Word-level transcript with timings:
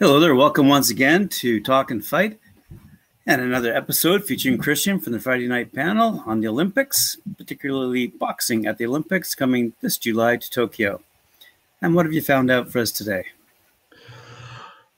Hello 0.00 0.20
there. 0.20 0.36
Welcome 0.36 0.68
once 0.68 0.90
again 0.90 1.28
to 1.40 1.60
Talk 1.60 1.90
and 1.90 2.06
Fight 2.06 2.38
and 3.26 3.42
another 3.42 3.74
episode 3.74 4.22
featuring 4.22 4.56
Christian 4.56 5.00
from 5.00 5.12
the 5.12 5.18
Friday 5.18 5.48
night 5.48 5.74
panel 5.74 6.22
on 6.24 6.40
the 6.40 6.46
Olympics, 6.46 7.16
particularly 7.36 8.06
boxing 8.06 8.64
at 8.64 8.78
the 8.78 8.86
Olympics 8.86 9.34
coming 9.34 9.72
this 9.80 9.98
July 9.98 10.36
to 10.36 10.48
Tokyo. 10.48 11.02
And 11.82 11.96
what 11.96 12.06
have 12.06 12.12
you 12.12 12.22
found 12.22 12.48
out 12.48 12.70
for 12.70 12.78
us 12.78 12.92
today? 12.92 13.24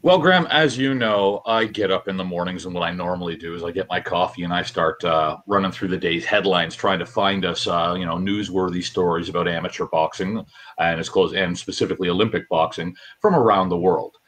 Well, 0.03 0.19
Graham, 0.19 0.47
as 0.51 0.77
you 0.77 0.93
know, 0.93 1.41
I 1.47 1.65
get 1.65 1.91
up 1.91 2.07
in 2.07 2.19
the 2.19 2.25
mornings, 2.25 2.67
and 2.67 2.75
what 2.75 2.83
I 2.83 2.93
normally 2.93 3.37
do 3.37 3.55
is 3.55 3.65
I 3.65 3.71
get 3.71 3.89
my 3.89 4.01
coffee 4.01 4.43
and 4.43 4.53
I 4.53 4.61
start 4.61 5.03
uh, 5.03 5.39
running 5.47 5.73
through 5.73 5.89
the 5.89 5.97
day's 5.97 6.27
headlines, 6.27 6.75
trying 6.75 6.99
to 6.99 7.07
find 7.07 7.47
us, 7.47 7.67
uh, 7.67 7.97
you 7.99 8.05
know, 8.05 8.17
newsworthy 8.17 8.85
stories 8.85 9.31
about 9.31 9.49
amateur 9.49 9.87
boxing 9.87 10.45
and 10.79 11.01
as 11.01 11.09
close 11.09 11.33
and 11.33 11.57
specifically 11.57 12.11
Olympic 12.11 12.47
boxing 12.51 12.95
from 13.19 13.35
around 13.35 13.71
the 13.71 13.79
world. 13.79 14.19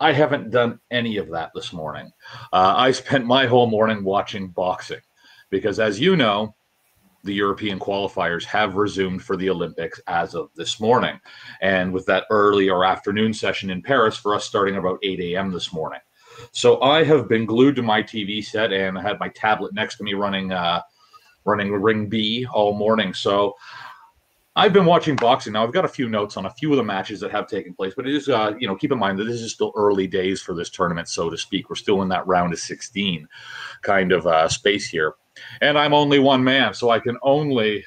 I 0.00 0.12
haven't 0.12 0.50
done 0.50 0.80
any 0.90 1.16
of 1.16 1.30
that 1.30 1.50
this 1.54 1.72
morning. 1.72 2.10
Uh, 2.52 2.74
I 2.76 2.90
spent 2.92 3.26
my 3.26 3.46
whole 3.46 3.66
morning 3.68 4.04
watching 4.04 4.48
boxing 4.48 5.00
because, 5.50 5.80
as 5.80 6.00
you 6.00 6.16
know, 6.16 6.54
the 7.24 7.34
European 7.34 7.78
qualifiers 7.78 8.44
have 8.44 8.76
resumed 8.76 9.22
for 9.22 9.36
the 9.36 9.50
Olympics 9.50 10.00
as 10.06 10.34
of 10.34 10.50
this 10.56 10.80
morning. 10.80 11.20
And 11.60 11.92
with 11.92 12.06
that 12.06 12.24
early 12.30 12.70
or 12.70 12.84
afternoon 12.84 13.34
session 13.34 13.70
in 13.70 13.82
Paris 13.82 14.16
for 14.16 14.34
us 14.34 14.44
starting 14.44 14.76
about 14.76 14.98
8 15.02 15.20
a.m. 15.20 15.52
this 15.52 15.72
morning. 15.72 16.00
So 16.52 16.80
I 16.80 17.04
have 17.04 17.28
been 17.28 17.44
glued 17.44 17.76
to 17.76 17.82
my 17.82 18.02
TV 18.02 18.42
set 18.42 18.72
and 18.72 18.98
I 18.98 19.02
had 19.02 19.20
my 19.20 19.28
tablet 19.28 19.74
next 19.74 19.96
to 19.96 20.04
me 20.04 20.14
running 20.14 20.52
uh, 20.52 20.80
running 21.44 21.72
Ring 21.72 22.08
B 22.08 22.46
all 22.52 22.74
morning. 22.74 23.12
So 23.14 23.56
I've 24.56 24.72
been 24.72 24.84
watching 24.84 25.14
boxing 25.14 25.52
now. 25.52 25.64
I've 25.64 25.72
got 25.72 25.84
a 25.84 25.88
few 25.88 26.08
notes 26.08 26.36
on 26.36 26.46
a 26.46 26.50
few 26.50 26.72
of 26.72 26.76
the 26.76 26.82
matches 26.82 27.20
that 27.20 27.30
have 27.30 27.46
taken 27.46 27.72
place, 27.72 27.94
but 27.96 28.06
it 28.06 28.14
is, 28.14 28.28
uh, 28.28 28.52
you 28.58 28.66
know, 28.66 28.74
keep 28.74 28.90
in 28.90 28.98
mind 28.98 29.18
that 29.18 29.24
this 29.24 29.40
is 29.40 29.52
still 29.52 29.72
early 29.76 30.08
days 30.08 30.42
for 30.42 30.54
this 30.54 30.70
tournament, 30.70 31.08
so 31.08 31.30
to 31.30 31.38
speak. 31.38 31.70
We're 31.70 31.76
still 31.76 32.02
in 32.02 32.08
that 32.08 32.26
round 32.26 32.52
of 32.52 32.58
16 32.58 33.28
kind 33.82 34.12
of 34.12 34.26
uh, 34.26 34.48
space 34.48 34.88
here. 34.88 35.14
And 35.60 35.78
I'm 35.78 35.94
only 35.94 36.18
one 36.18 36.42
man, 36.42 36.74
so 36.74 36.90
I 36.90 36.98
can 36.98 37.16
only 37.22 37.84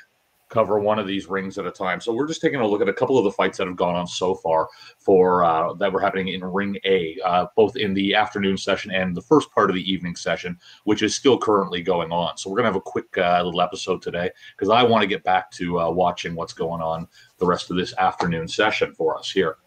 cover 0.54 0.80
one 0.80 1.00
of 1.00 1.08
these 1.08 1.28
rings 1.28 1.58
at 1.58 1.66
a 1.66 1.72
time. 1.72 2.00
So 2.00 2.14
we're 2.14 2.28
just 2.28 2.40
taking 2.40 2.60
a 2.60 2.68
look 2.68 2.82
at 2.82 2.88
a 2.88 2.94
couple 2.94 3.18
of 3.18 3.24
the 3.24 3.32
fights 3.32 3.58
that 3.58 3.66
have 3.66 3.76
gone 3.76 3.96
on 3.96 4.06
so 4.06 4.36
far 4.36 4.70
for 5.00 5.44
uh, 5.44 5.74
that 5.74 5.92
were 5.92 6.00
happening 6.00 6.28
in 6.28 6.44
Ring 6.46 6.78
A, 6.86 7.18
uh, 7.26 7.48
both 7.56 7.76
in 7.76 7.96
the 7.96 8.14
afternoon 8.14 8.56
session 8.58 8.92
and 8.92 9.18
the 9.18 9.22
first 9.22 9.52
part 9.52 9.72
of 9.72 9.76
the 9.76 9.92
evening 9.92 10.16
session, 10.16 10.60
which 10.84 11.02
is 11.02 11.16
still 11.16 11.40
currently 11.40 11.82
going 11.82 12.12
on. 12.12 12.38
So 12.38 12.50
we're 12.50 12.58
gonna 12.58 12.68
have 12.68 12.76
a 12.76 12.82
quick 12.82 13.18
uh, 13.18 13.42
little 13.44 13.62
episode 13.62 14.04
today 14.04 14.30
because 14.56 14.70
I 14.70 14.84
want 14.84 15.02
to 15.02 15.08
get 15.08 15.24
back 15.24 15.50
to 15.54 15.80
uh, 15.80 15.90
watching 15.90 16.36
what's 16.36 16.54
going 16.54 16.84
on 16.84 17.08
the 17.40 17.48
rest 17.48 17.72
of 17.72 17.78
this 17.78 17.96
afternoon 17.98 18.48
session 18.48 18.94
for 18.94 19.18
us 19.18 19.32
here. 19.32 19.58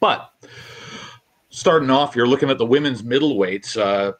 But 0.00 0.30
starting 1.50 1.90
off, 1.90 2.16
you're 2.16 2.26
looking 2.26 2.48
at 2.48 2.56
the 2.56 2.66
women's 2.66 3.02
middleweights. 3.02 3.78
Uh, 3.78 4.12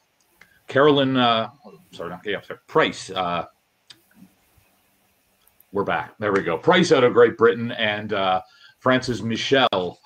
Carolyn, 0.69 1.17
uh, 1.17 1.49
sorry, 1.93 2.11
not 2.11 2.21
yeah, 2.27 2.43
sorry, 2.43 2.61
Price 2.67 3.11
we're 5.77 5.85
back. 5.85 6.15
There 6.19 6.33
we 6.33 6.41
go. 6.41 6.57
Price 6.57 6.91
out 6.91 7.05
of 7.05 7.13
Great 7.13 7.37
Britain 7.37 7.71
and 7.73 8.15
uh, 8.15 8.41
Frances 8.79 9.23
Michel 9.23 10.01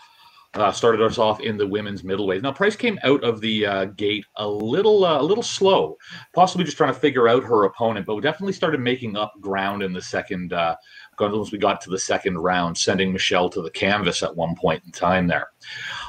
uh, 0.54 0.72
started 0.72 1.00
us 1.00 1.16
off 1.16 1.38
in 1.38 1.56
the 1.56 1.66
women's 1.66 2.02
middleweight. 2.02 2.42
Now 2.42 2.52
Price 2.52 2.74
came 2.74 2.98
out 3.04 3.22
of 3.22 3.40
the 3.40 3.64
uh, 3.64 3.84
gate 3.84 4.24
a 4.34 4.48
little 4.48 5.04
uh, 5.04 5.20
a 5.20 5.22
little 5.22 5.44
slow, 5.44 5.96
possibly 6.34 6.64
just 6.64 6.76
trying 6.76 6.92
to 6.92 6.98
figure 6.98 7.28
out 7.28 7.44
her 7.44 7.66
opponent, 7.66 8.04
but 8.04 8.20
definitely 8.20 8.52
started 8.52 8.80
making 8.80 9.16
up 9.16 9.32
ground 9.40 9.84
in 9.84 9.92
the 9.92 10.02
second 10.02 10.52
uh, 10.52 10.74
once 11.20 11.52
we 11.52 11.58
got 11.58 11.80
to 11.82 11.90
the 11.90 11.98
second 11.98 12.38
round, 12.38 12.76
sending 12.76 13.12
Michelle 13.12 13.48
to 13.50 13.62
the 13.62 13.70
canvas 13.70 14.22
at 14.22 14.34
one 14.34 14.54
point 14.56 14.82
in 14.84 14.92
time 14.92 15.26
there. 15.26 15.48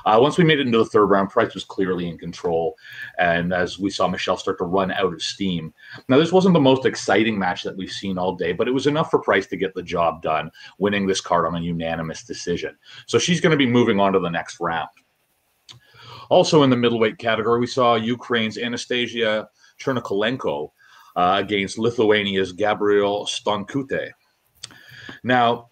Uh, 0.06 0.17
once 0.22 0.38
we 0.38 0.44
made 0.44 0.59
it 0.59 0.66
into 0.66 0.78
the 0.78 0.86
third 0.86 1.06
round, 1.08 1.30
Price 1.30 1.54
was 1.54 1.64
clearly 1.64 2.08
in 2.08 2.17
control. 2.17 2.76
And 3.20 3.54
as 3.54 3.78
we 3.78 3.89
saw 3.89 4.08
Michelle 4.08 4.38
start 4.38 4.58
to 4.59 4.66
run 4.66 4.92
out 4.92 5.14
of 5.14 5.22
steam. 5.22 5.73
Now, 6.08 6.17
this 6.17 6.32
wasn't 6.32 6.54
the 6.54 6.59
most 6.59 6.86
exciting 6.86 7.38
match 7.38 7.64
that 7.64 7.77
we've 7.77 7.92
seen 7.92 8.17
all 8.17 8.36
day, 8.36 8.54
but 8.54 8.67
it 8.67 8.73
was 8.73 8.88
enough 8.88 9.11
for 9.11 9.20
Price 9.20 9.48
to 9.48 9.58
get 9.58 9.73
the 9.73 9.83
job 9.83 10.21
done, 10.21 10.50
winning 10.80 11.05
this 11.05 11.21
card 11.21 11.45
on 11.45 11.55
a 11.55 11.61
unanimous 11.61 12.23
decision. 12.23 12.76
So 13.05 13.20
she's 13.20 13.42
going 13.42 13.52
to 13.52 13.58
be 13.58 13.67
moving 13.67 14.00
on 14.00 14.14
to 14.14 14.20
the 14.20 14.30
next 14.30 14.60
round. 14.60 14.89
Also 16.30 16.64
in 16.64 16.70
the 16.70 16.77
middleweight 16.77 17.17
category, 17.17 17.60
we 17.60 17.67
saw 17.67 17.95
Ukraine's 17.95 18.58
Anastasia 18.58 19.50
Chernokolenko 19.82 20.71
uh, 21.16 21.36
against 21.44 21.77
Lithuania's 21.77 22.54
Gabriel 22.54 23.26
Stonkute. 23.26 24.11
Now, 25.23 25.70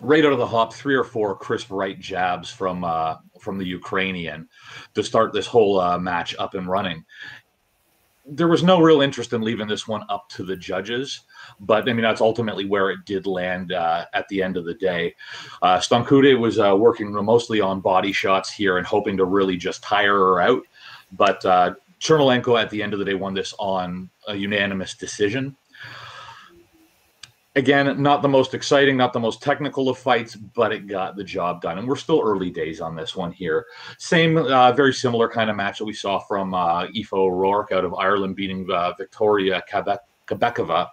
right 0.00 0.24
out 0.24 0.32
of 0.32 0.38
the 0.38 0.46
hop, 0.46 0.74
three 0.74 0.94
or 0.94 1.04
four 1.04 1.36
crisp 1.36 1.68
right 1.70 1.98
jabs 1.98 2.50
from 2.50 2.84
uh, 2.84 3.16
from 3.38 3.58
the 3.58 3.66
Ukrainian 3.66 4.48
to 4.94 5.02
start 5.02 5.32
this 5.32 5.46
whole 5.46 5.80
uh, 5.80 5.98
match 5.98 6.34
up 6.38 6.54
and 6.54 6.68
running. 6.68 7.04
There 8.24 8.48
was 8.48 8.62
no 8.62 8.80
real 8.80 9.00
interest 9.00 9.32
in 9.32 9.42
leaving 9.42 9.66
this 9.66 9.88
one 9.88 10.04
up 10.08 10.28
to 10.30 10.44
the 10.44 10.56
judges, 10.56 11.20
but 11.60 11.88
I 11.88 11.92
mean 11.92 12.02
that's 12.02 12.20
ultimately 12.20 12.66
where 12.66 12.90
it 12.90 13.04
did 13.04 13.26
land 13.26 13.72
uh, 13.72 14.06
at 14.12 14.28
the 14.28 14.42
end 14.42 14.56
of 14.56 14.64
the 14.64 14.74
day. 14.74 15.14
Uh, 15.60 15.78
Stonkute 15.78 16.38
was 16.38 16.58
uh, 16.58 16.76
working 16.76 17.12
mostly 17.12 17.60
on 17.60 17.80
body 17.80 18.12
shots 18.12 18.52
here 18.52 18.78
and 18.78 18.86
hoping 18.86 19.16
to 19.16 19.24
really 19.24 19.56
just 19.56 19.82
tire 19.82 20.16
her 20.16 20.40
out, 20.40 20.62
but 21.12 21.44
uh, 21.44 21.74
Chernokolenko 22.00 22.60
at 22.60 22.70
the 22.70 22.82
end 22.82 22.92
of 22.92 22.98
the 22.98 23.04
day 23.04 23.14
won 23.14 23.34
this 23.34 23.54
on 23.58 24.10
a 24.28 24.34
unanimous 24.34 24.94
decision 24.94 25.56
again, 27.54 28.02
not 28.02 28.22
the 28.22 28.28
most 28.28 28.54
exciting, 28.54 28.96
not 28.96 29.12
the 29.12 29.20
most 29.20 29.42
technical 29.42 29.88
of 29.88 29.98
fights, 29.98 30.34
but 30.36 30.72
it 30.72 30.86
got 30.86 31.16
the 31.16 31.24
job 31.24 31.60
done. 31.60 31.78
And 31.78 31.86
we're 31.86 31.96
still 31.96 32.22
early 32.24 32.50
days 32.50 32.80
on 32.80 32.96
this 32.96 33.14
one 33.14 33.32
here. 33.32 33.66
Same, 33.98 34.38
uh, 34.38 34.72
very 34.72 34.92
similar 34.94 35.28
kind 35.28 35.50
of 35.50 35.56
match 35.56 35.78
that 35.78 35.84
we 35.84 35.92
saw 35.92 36.18
from 36.18 36.54
uh, 36.54 36.86
Aoife 36.86 37.12
O'Rourke 37.12 37.72
out 37.72 37.84
of 37.84 37.94
Ireland 37.94 38.36
beating 38.36 38.66
uh, 38.70 38.92
Victoria 38.96 39.62
Kebekova 39.70 40.88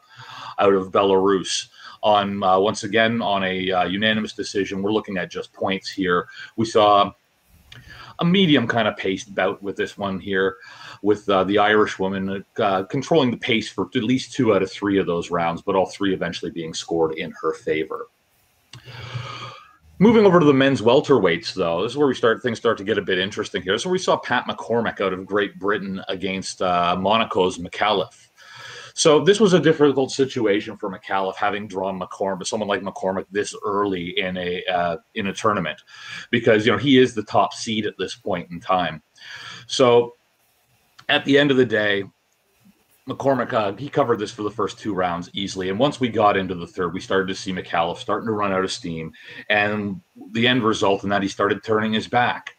out 0.59 0.73
of 0.73 0.91
Belarus. 0.91 1.67
On 2.01 2.41
uh, 2.43 2.57
once 2.57 2.85
again 2.85 3.21
on 3.21 3.43
a 3.43 3.71
uh, 3.71 3.83
unanimous 3.83 4.31
decision, 4.31 4.81
we're 4.81 4.93
looking 4.93 5.17
at 5.17 5.29
just 5.29 5.51
points 5.51 5.89
here. 5.89 6.29
We 6.55 6.65
saw 6.65 7.11
a 8.19 8.25
medium 8.25 8.67
kind 8.67 8.87
of 8.87 8.95
paced 8.95 9.35
bout 9.35 9.61
with 9.61 9.75
this 9.75 9.97
one 9.97 10.17
here 10.17 10.55
with 11.01 11.27
uh, 11.29 11.43
the 11.45 11.57
Irish 11.57 11.99
woman 11.99 12.43
uh, 12.57 12.83
controlling 12.83 13.31
the 13.31 13.37
pace 13.37 13.69
for 13.69 13.89
at 13.95 14.03
least 14.03 14.33
two 14.33 14.53
out 14.53 14.61
of 14.61 14.71
three 14.71 14.99
of 14.99 15.05
those 15.05 15.31
rounds, 15.31 15.61
but 15.61 15.75
all 15.75 15.87
three 15.87 16.13
eventually 16.13 16.51
being 16.51 16.73
scored 16.73 17.15
in 17.15 17.33
her 17.41 17.53
favor. 17.53 18.07
Moving 20.01 20.25
over 20.25 20.39
to 20.39 20.45
the 20.45 20.53
men's 20.53 20.81
welterweights, 20.81 21.53
though, 21.53 21.83
this 21.83 21.91
is 21.91 21.97
where 21.97 22.07
we 22.07 22.15
start 22.15 22.41
things 22.41 22.57
start 22.57 22.77
to 22.77 22.85
get 22.85 22.97
a 22.97 23.01
bit 23.01 23.19
interesting 23.19 23.61
here. 23.61 23.77
So 23.77 23.89
we 23.89 23.99
saw 23.99 24.15
Pat 24.15 24.45
McCormack 24.47 25.01
out 25.01 25.11
of 25.11 25.25
Great 25.25 25.59
Britain 25.59 26.01
against 26.07 26.61
uh, 26.61 26.95
Monaco's 26.97 27.57
McAuliffe. 27.57 28.29
So 28.93 29.23
this 29.23 29.39
was 29.39 29.53
a 29.53 29.59
difficult 29.59 30.11
situation 30.11 30.77
for 30.77 30.89
McAuliffe, 30.89 31.35
having 31.35 31.67
drawn 31.67 31.99
McCormack, 31.99 32.47
someone 32.47 32.69
like 32.69 32.81
McCormack, 32.81 33.25
this 33.31 33.55
early 33.63 34.17
in 34.19 34.37
a 34.37 34.63
uh, 34.65 34.97
in 35.15 35.27
a 35.27 35.33
tournament, 35.33 35.81
because 36.31 36.65
you 36.65 36.71
know 36.71 36.77
he 36.77 36.97
is 36.97 37.13
the 37.13 37.23
top 37.23 37.53
seed 37.53 37.85
at 37.85 37.97
this 37.97 38.15
point 38.15 38.49
in 38.51 38.59
time. 38.59 39.01
So 39.67 40.15
at 41.09 41.25
the 41.25 41.37
end 41.37 41.51
of 41.51 41.57
the 41.57 41.65
day, 41.65 42.03
McCormack, 43.07 43.51
uh, 43.51 43.73
he 43.73 43.89
covered 43.89 44.19
this 44.19 44.31
for 44.31 44.43
the 44.43 44.51
first 44.51 44.77
two 44.77 44.93
rounds 44.93 45.29
easily. 45.33 45.69
And 45.69 45.79
once 45.79 45.99
we 45.99 46.09
got 46.09 46.37
into 46.37 46.53
the 46.53 46.67
third, 46.67 46.93
we 46.93 47.01
started 47.01 47.27
to 47.27 47.35
see 47.35 47.51
McAuliffe 47.51 47.97
starting 47.97 48.27
to 48.27 48.33
run 48.33 48.51
out 48.53 48.63
of 48.63 48.71
steam. 48.71 49.11
And 49.49 50.01
the 50.31 50.47
end 50.47 50.63
result 50.63 51.03
in 51.03 51.09
that 51.09 51.23
he 51.23 51.27
started 51.27 51.63
turning 51.63 51.93
his 51.93 52.07
back. 52.07 52.51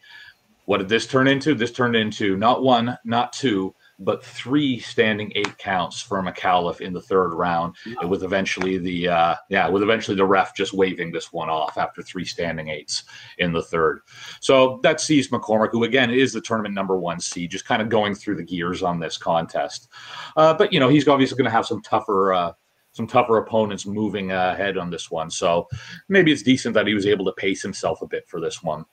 What 0.65 0.77
did 0.77 0.89
this 0.89 1.07
turn 1.07 1.27
into? 1.27 1.55
This 1.55 1.71
turned 1.71 1.95
into 1.95 2.35
not 2.35 2.63
one, 2.63 2.97
not 3.05 3.33
two, 3.33 3.73
but 4.03 4.23
three 4.23 4.79
standing 4.79 5.31
eight 5.35 5.57
counts 5.57 6.01
for 6.01 6.21
McAuliffe 6.21 6.81
in 6.81 6.93
the 6.93 7.01
third 7.01 7.33
round, 7.33 7.75
yeah. 7.85 8.05
with 8.05 8.23
eventually 8.23 8.77
the 8.77 9.07
uh, 9.07 9.35
yeah, 9.49 9.69
with 9.69 9.83
eventually 9.83 10.17
the 10.17 10.25
ref 10.25 10.55
just 10.55 10.73
waving 10.73 11.11
this 11.11 11.31
one 11.31 11.49
off 11.49 11.77
after 11.77 12.01
three 12.01 12.25
standing 12.25 12.69
eights 12.69 13.03
in 13.37 13.51
the 13.51 13.61
third. 13.61 14.01
So 14.39 14.79
that 14.83 14.99
sees 14.99 15.29
McCormack, 15.29 15.71
who 15.71 15.83
again 15.83 16.11
is 16.11 16.33
the 16.33 16.41
tournament 16.41 16.75
number 16.75 16.97
one 16.97 17.19
seed, 17.19 17.51
just 17.51 17.65
kind 17.65 17.81
of 17.81 17.89
going 17.89 18.15
through 18.15 18.35
the 18.35 18.43
gears 18.43 18.83
on 18.83 18.99
this 18.99 19.17
contest. 19.17 19.89
Uh, 20.35 20.53
but 20.53 20.73
you 20.73 20.79
know 20.79 20.89
he's 20.89 21.07
obviously 21.07 21.37
going 21.37 21.49
to 21.49 21.55
have 21.55 21.65
some 21.65 21.81
tougher. 21.81 22.33
Uh, 22.33 22.53
some 22.93 23.07
tougher 23.07 23.37
opponents 23.37 23.85
moving 23.85 24.31
ahead 24.31 24.77
on 24.77 24.89
this 24.89 25.09
one. 25.09 25.31
So 25.31 25.69
maybe 26.09 26.29
it's 26.29 26.43
decent 26.43 26.73
that 26.73 26.87
he 26.87 26.93
was 26.93 27.05
able 27.05 27.23
to 27.23 27.31
pace 27.31 27.61
himself 27.61 28.01
a 28.01 28.05
bit 28.05 28.27
for 28.27 28.41
this 28.41 28.61
one. 28.61 28.83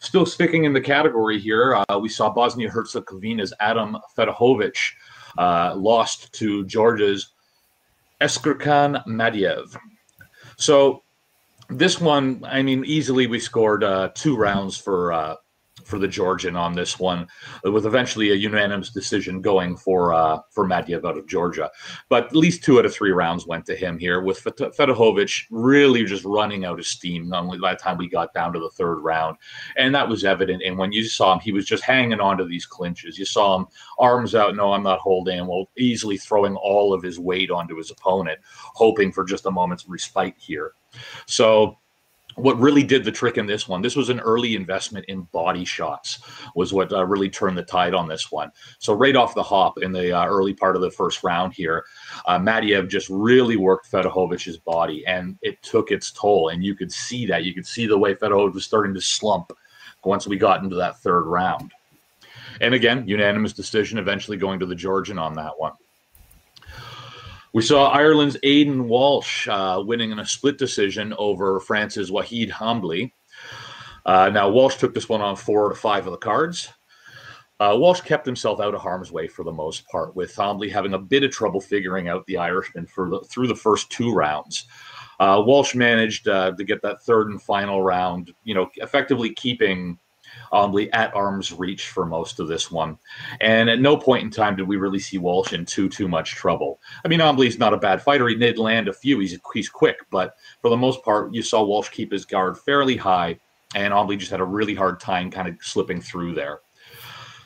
Still 0.00 0.24
sticking 0.24 0.64
in 0.64 0.72
the 0.72 0.80
category 0.80 1.38
here, 1.38 1.76
uh, 1.76 1.98
we 1.98 2.08
saw 2.08 2.30
Bosnia 2.30 2.70
Herzegovina's 2.70 3.52
Adam 3.60 3.98
Fedhovic 4.16 4.76
uh, 5.36 5.74
lost 5.76 6.32
to 6.34 6.64
Georgia's 6.64 7.34
Eskerkan 8.20 9.06
Madiev. 9.06 9.76
So 10.56 11.02
this 11.68 12.00
one, 12.00 12.42
I 12.46 12.62
mean, 12.62 12.82
easily 12.86 13.26
we 13.26 13.38
scored 13.38 13.84
uh, 13.84 14.10
two 14.14 14.36
rounds 14.36 14.76
for 14.76 15.12
uh, 15.12 15.36
for 15.84 15.98
the 15.98 16.08
Georgian 16.08 16.56
on 16.56 16.72
this 16.72 16.98
one, 16.98 17.26
with 17.64 17.86
eventually 17.86 18.30
a 18.30 18.34
unanimous 18.34 18.90
decision 18.90 19.40
going 19.40 19.76
for 19.76 20.12
uh, 20.12 20.38
for 20.50 20.66
Madiev 20.66 21.04
out 21.04 21.18
of 21.18 21.26
Georgia. 21.26 21.70
But 22.08 22.26
at 22.26 22.36
least 22.36 22.62
two 22.62 22.78
out 22.78 22.86
of 22.86 22.94
three 22.94 23.12
rounds 23.12 23.46
went 23.46 23.66
to 23.66 23.76
him 23.76 23.98
here, 23.98 24.20
with 24.20 24.42
Fedohovich 24.42 25.44
really 25.50 26.04
just 26.04 26.24
running 26.24 26.64
out 26.64 26.78
of 26.78 26.86
steam. 26.86 27.30
By 27.30 27.72
the 27.72 27.78
time 27.80 27.98
we 27.98 28.08
got 28.08 28.34
down 28.34 28.52
to 28.52 28.58
the 28.58 28.70
third 28.70 29.00
round, 29.00 29.36
and 29.76 29.94
that 29.94 30.08
was 30.08 30.24
evident. 30.24 30.62
And 30.64 30.78
when 30.78 30.92
you 30.92 31.04
saw 31.04 31.32
him, 31.34 31.40
he 31.40 31.52
was 31.52 31.66
just 31.66 31.84
hanging 31.84 32.20
on 32.20 32.38
to 32.38 32.44
these 32.44 32.66
clinches. 32.66 33.18
You 33.18 33.24
saw 33.24 33.56
him 33.56 33.66
arms 33.98 34.34
out, 34.34 34.56
no, 34.56 34.72
I'm 34.72 34.82
not 34.82 35.00
holding, 35.00 35.46
well, 35.46 35.68
easily 35.76 36.16
throwing 36.16 36.56
all 36.56 36.92
of 36.92 37.02
his 37.02 37.18
weight 37.18 37.50
onto 37.50 37.76
his 37.76 37.90
opponent, 37.90 38.38
hoping 38.74 39.12
for 39.12 39.24
just 39.24 39.46
a 39.46 39.50
moment's 39.50 39.88
respite 39.88 40.34
here. 40.38 40.72
So 41.26 41.78
what 42.36 42.58
really 42.58 42.82
did 42.82 43.04
the 43.04 43.12
trick 43.12 43.36
in 43.36 43.46
this 43.46 43.68
one 43.68 43.82
this 43.82 43.96
was 43.96 44.08
an 44.08 44.20
early 44.20 44.54
investment 44.54 45.04
in 45.06 45.22
body 45.32 45.64
shots 45.64 46.20
was 46.54 46.72
what 46.72 46.92
uh, 46.92 47.04
really 47.04 47.28
turned 47.28 47.56
the 47.56 47.62
tide 47.62 47.94
on 47.94 48.08
this 48.08 48.30
one. 48.30 48.50
So 48.78 48.92
right 48.92 49.16
off 49.16 49.34
the 49.34 49.42
hop 49.42 49.78
in 49.82 49.92
the 49.92 50.16
uh, 50.16 50.26
early 50.26 50.54
part 50.54 50.76
of 50.76 50.82
the 50.82 50.90
first 50.90 51.22
round 51.22 51.52
here 51.52 51.84
uh, 52.26 52.38
Madiev 52.38 52.88
just 52.88 53.08
really 53.10 53.56
worked 53.56 53.90
Fedohovich's 53.90 54.58
body 54.58 55.04
and 55.06 55.38
it 55.42 55.62
took 55.62 55.90
its 55.90 56.10
toll 56.12 56.48
and 56.48 56.64
you 56.64 56.74
could 56.74 56.92
see 56.92 57.26
that. 57.26 57.44
You 57.44 57.54
could 57.54 57.66
see 57.66 57.86
the 57.86 57.98
way 57.98 58.14
Fedohovich 58.14 58.54
was 58.54 58.64
starting 58.64 58.94
to 58.94 59.00
slump 59.00 59.52
once 60.04 60.26
we 60.26 60.36
got 60.36 60.62
into 60.62 60.76
that 60.76 60.98
third 61.00 61.22
round. 61.22 61.72
And 62.60 62.74
again 62.74 63.06
unanimous 63.06 63.52
decision 63.52 63.98
eventually 63.98 64.36
going 64.36 64.60
to 64.60 64.66
the 64.66 64.74
Georgian 64.74 65.18
on 65.18 65.34
that 65.34 65.52
one 65.58 65.72
we 67.52 67.62
saw 67.62 67.88
Ireland's 67.88 68.36
Aidan 68.42 68.88
Walsh 68.88 69.48
uh, 69.48 69.82
winning 69.84 70.12
in 70.12 70.18
a 70.18 70.26
split 70.26 70.58
decision 70.58 71.14
over 71.18 71.60
France's 71.60 72.10
Wahid 72.10 72.50
Hambli. 72.50 73.12
Uh, 74.06 74.30
now, 74.30 74.48
Walsh 74.48 74.76
took 74.76 74.94
this 74.94 75.08
one 75.08 75.20
on 75.20 75.36
four 75.36 75.68
to 75.68 75.74
five 75.74 76.06
of 76.06 76.12
the 76.12 76.18
cards. 76.18 76.72
Uh, 77.58 77.76
Walsh 77.76 78.00
kept 78.00 78.24
himself 78.24 78.58
out 78.58 78.74
of 78.74 78.80
harm's 78.80 79.12
way 79.12 79.28
for 79.28 79.44
the 79.44 79.52
most 79.52 79.86
part, 79.88 80.16
with 80.16 80.34
Hambli 80.34 80.70
having 80.70 80.94
a 80.94 80.98
bit 80.98 81.24
of 81.24 81.30
trouble 81.30 81.60
figuring 81.60 82.08
out 82.08 82.24
the 82.26 82.38
Irishman 82.38 82.86
for 82.86 83.10
the, 83.10 83.20
through 83.20 83.48
the 83.48 83.54
first 83.54 83.90
two 83.90 84.14
rounds. 84.14 84.66
Uh, 85.18 85.42
Walsh 85.44 85.74
managed 85.74 86.26
uh, 86.28 86.52
to 86.52 86.64
get 86.64 86.80
that 86.80 87.02
third 87.02 87.28
and 87.28 87.42
final 87.42 87.82
round, 87.82 88.32
you 88.44 88.54
know, 88.54 88.70
effectively 88.76 89.34
keeping 89.34 89.98
Um, 90.52 90.70
Hambli 90.70 90.88
at 90.92 91.14
arm's 91.14 91.52
reach 91.52 91.88
for 91.88 92.06
most 92.06 92.40
of 92.40 92.48
this 92.48 92.70
one. 92.70 92.98
And 93.40 93.68
at 93.70 93.80
no 93.80 93.96
point 93.96 94.24
in 94.24 94.30
time 94.30 94.56
did 94.56 94.68
we 94.68 94.76
really 94.76 94.98
see 94.98 95.18
Walsh 95.18 95.52
in 95.52 95.64
too 95.64 95.88
too 95.88 96.08
much 96.08 96.32
trouble. 96.32 96.80
I 97.04 97.08
mean, 97.08 97.20
Hambli's 97.20 97.58
not 97.58 97.74
a 97.74 97.78
bad 97.78 98.02
fighter. 98.02 98.28
He 98.28 98.34
did 98.34 98.58
land 98.58 98.88
a 98.88 98.92
few. 98.92 99.18
He's 99.18 99.38
he's 99.52 99.68
quick, 99.68 99.98
but 100.10 100.34
for 100.60 100.70
the 100.70 100.76
most 100.76 101.02
part, 101.04 101.34
you 101.34 101.42
saw 101.42 101.62
Walsh 101.62 101.90
keep 101.90 102.12
his 102.12 102.24
guard 102.24 102.58
fairly 102.58 102.96
high, 102.96 103.38
and 103.74 103.92
Hambli 103.92 104.18
just 104.18 104.30
had 104.30 104.40
a 104.40 104.44
really 104.44 104.74
hard 104.74 105.00
time 105.00 105.30
kind 105.30 105.48
of 105.48 105.56
slipping 105.60 106.00
through 106.00 106.34
there. 106.34 106.60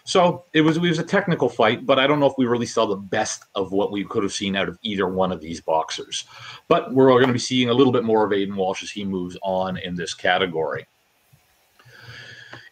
So 0.07 0.45
it 0.53 0.61
was 0.61 0.77
it 0.77 0.81
was 0.81 0.99
a 0.99 1.05
technical 1.05 1.49
fight, 1.49 1.87
but 1.87 1.99
I 1.99 2.07
don't 2.07 2.21
know 2.21 2.27
if 2.27 2.35
we 2.37 2.45
really 2.45 2.67
saw 2.67 2.85
the 2.85 2.97
best 2.97 3.45
of 3.55 3.73
what 3.73 3.91
we 3.91 4.05
could 4.05 4.23
have 4.23 4.35
seen 4.35 4.55
out 4.55 4.69
of 4.69 4.79
either 4.83 5.09
one 5.09 5.33
of 5.33 5.41
these 5.41 5.63
boxers. 5.63 6.25
But 6.69 6.93
we're 6.93 7.09
going 7.09 7.27
to 7.27 7.33
be 7.33 7.39
seeing 7.39 7.71
a 7.71 7.75
little 7.75 7.93
bit 7.93 8.05
more 8.05 8.25
of 8.25 8.33
Aidan 8.33 8.55
Walsh 8.55 8.83
as 8.83 8.91
he 8.91 9.05
moves 9.05 9.39
on 9.43 9.79
in 9.79 9.95
this 9.95 10.13
category. 10.13 10.87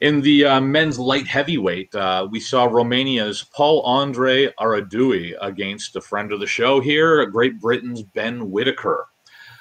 In 0.03 0.21
the 0.21 0.45
uh, 0.45 0.61
men's 0.61 0.99
light 0.99 1.29
heavyweight, 1.29 1.95
uh, 1.95 2.27
we 2.29 2.41
saw 2.41 2.67
Romania's 2.67 3.45
Paul 3.55 3.83
Andre 3.83 4.49
Aradui 4.59 5.37
against 5.41 5.95
a 5.95 6.01
friend 6.01 6.33
of 6.33 6.41
the 6.41 6.47
show 6.47 6.81
here, 6.81 7.25
Great 7.27 7.61
Britain's 7.61 8.03
Ben 8.03 8.51
Whitaker. 8.51 9.07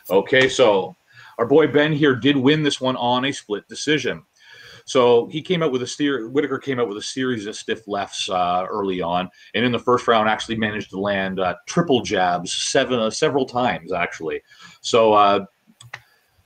Okay, 0.09 0.49
so 0.49 0.95
our 1.37 1.45
boy 1.45 1.67
Ben 1.67 1.93
here 1.93 2.15
did 2.15 2.35
win 2.35 2.63
this 2.63 2.81
one 2.81 2.95
on 2.95 3.25
a 3.25 3.31
split 3.31 3.67
decision. 3.67 4.23
So 4.85 5.27
he 5.27 5.43
came 5.43 5.61
out 5.61 5.71
with 5.71 5.83
a 5.83 5.87
steer. 5.87 6.27
Whitaker 6.27 6.57
came 6.57 6.79
out 6.79 6.87
with 6.87 6.97
a 6.97 7.03
series 7.03 7.45
of 7.45 7.55
stiff 7.55 7.87
lefts 7.87 8.27
uh, 8.27 8.65
early 8.67 8.99
on, 8.99 9.29
and 9.53 9.63
in 9.63 9.71
the 9.71 9.77
first 9.77 10.07
round, 10.07 10.27
actually 10.27 10.57
managed 10.57 10.89
to 10.89 10.99
land 10.99 11.39
uh, 11.39 11.53
triple 11.67 12.01
jabs 12.01 12.51
seven 12.51 12.97
uh, 12.97 13.11
several 13.11 13.45
times 13.45 13.93
actually. 13.93 14.41
So 14.81 15.13
uh, 15.13 15.45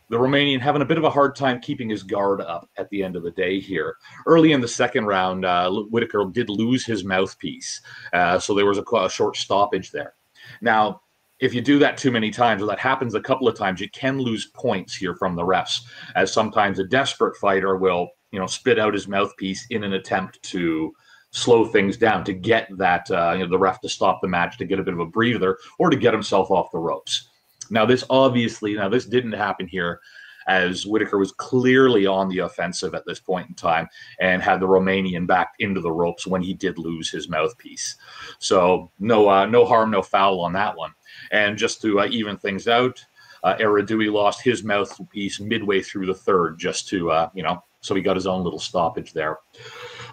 the 0.09 0.17
Romanian 0.17 0.59
having 0.59 0.81
a 0.81 0.85
bit 0.85 0.97
of 0.97 1.03
a 1.03 1.09
hard 1.09 1.35
time 1.35 1.59
keeping 1.59 1.89
his 1.89 2.03
guard 2.03 2.41
up 2.41 2.69
at 2.77 2.89
the 2.89 3.03
end 3.03 3.15
of 3.15 3.23
the 3.23 3.31
day 3.31 3.59
here. 3.59 3.95
Early 4.25 4.51
in 4.51 4.61
the 4.61 4.67
second 4.67 5.05
round, 5.05 5.45
uh, 5.45 5.71
Whitaker 5.71 6.25
did 6.31 6.49
lose 6.49 6.85
his 6.85 7.03
mouthpiece, 7.03 7.81
uh, 8.13 8.39
so 8.39 8.53
there 8.53 8.65
was 8.65 8.77
a, 8.77 8.95
a, 8.95 9.09
short 9.09 9.35
stoppage 9.35 9.91
there. 9.91 10.13
Now, 10.61 11.01
if 11.39 11.53
you 11.53 11.61
do 11.61 11.79
that 11.79 11.97
too 11.97 12.11
many 12.11 12.31
times, 12.31 12.61
or 12.61 12.67
that 12.67 12.79
happens 12.79 13.13
a 13.15 13.19
couple 13.19 13.47
of 13.47 13.57
times, 13.57 13.81
you 13.81 13.89
can 13.89 14.19
lose 14.19 14.47
points 14.47 14.95
here 14.95 15.15
from 15.15 15.35
the 15.35 15.43
refs, 15.43 15.81
as 16.15 16.31
sometimes 16.31 16.79
a 16.79 16.85
desperate 16.85 17.35
fighter 17.37 17.75
will, 17.75 18.09
you 18.31 18.39
know, 18.39 18.47
spit 18.47 18.79
out 18.79 18.93
his 18.93 19.07
mouthpiece 19.07 19.65
in 19.69 19.83
an 19.83 19.93
attempt 19.93 20.41
to 20.43 20.93
slow 21.31 21.65
things 21.65 21.97
down 21.97 22.23
to 22.23 22.33
get 22.33 22.69
that 22.77 23.11
uh, 23.11 23.33
you 23.33 23.43
know 23.43 23.49
the 23.49 23.59
ref 23.59 23.81
to 23.81 23.89
stop 23.89 24.21
the 24.21 24.27
match 24.27 24.57
to 24.57 24.63
get 24.63 24.79
a 24.79 24.83
bit 24.83 24.93
of 24.93 25.01
a 25.01 25.05
breather 25.05 25.57
or 25.79 25.89
to 25.89 25.97
get 25.97 26.13
himself 26.13 26.49
off 26.49 26.71
the 26.71 26.77
ropes. 26.77 27.29
Now, 27.69 27.85
this 27.85 28.03
obviously, 28.09 28.73
now 28.75 28.89
this 28.89 29.05
didn't 29.05 29.33
happen 29.33 29.67
here 29.67 30.01
as 30.47 30.85
Whitaker 30.85 31.17
was 31.17 31.31
clearly 31.31 32.05
on 32.05 32.29
the 32.29 32.39
offensive 32.39 32.93
at 32.93 33.05
this 33.05 33.19
point 33.19 33.49
in 33.49 33.55
time 33.55 33.87
and 34.19 34.41
had 34.41 34.59
the 34.59 34.67
Romanian 34.67 35.25
back 35.25 35.53
into 35.59 35.81
the 35.81 35.91
ropes 35.91 36.27
when 36.27 36.41
he 36.41 36.53
did 36.53 36.77
lose 36.77 37.09
his 37.09 37.29
mouthpiece. 37.29 37.95
So 38.39 38.91
no, 38.99 39.27
uh, 39.27 39.45
no 39.47 39.65
harm, 39.65 39.91
no 39.91 40.01
foul 40.01 40.41
on 40.41 40.53
that 40.53 40.77
one. 40.77 40.91
And 41.31 41.57
just 41.57 41.81
to 41.81 42.01
uh, 42.01 42.07
even 42.11 42.37
things 42.37 42.67
out, 42.67 43.03
uh, 43.43 43.55
Aradui 43.57 44.11
lost 44.11 44.41
his 44.41 44.63
mouthpiece 44.63 45.39
midway 45.39 45.81
through 45.81 46.07
the 46.07 46.13
third, 46.13 46.57
just 46.57 46.87
to 46.89 47.11
uh, 47.11 47.29
you 47.33 47.43
know, 47.43 47.63
so 47.81 47.93
he 47.93 48.01
got 48.01 48.15
his 48.15 48.25
own 48.25 48.43
little 48.43 48.59
stoppage 48.59 49.13
there. 49.13 49.37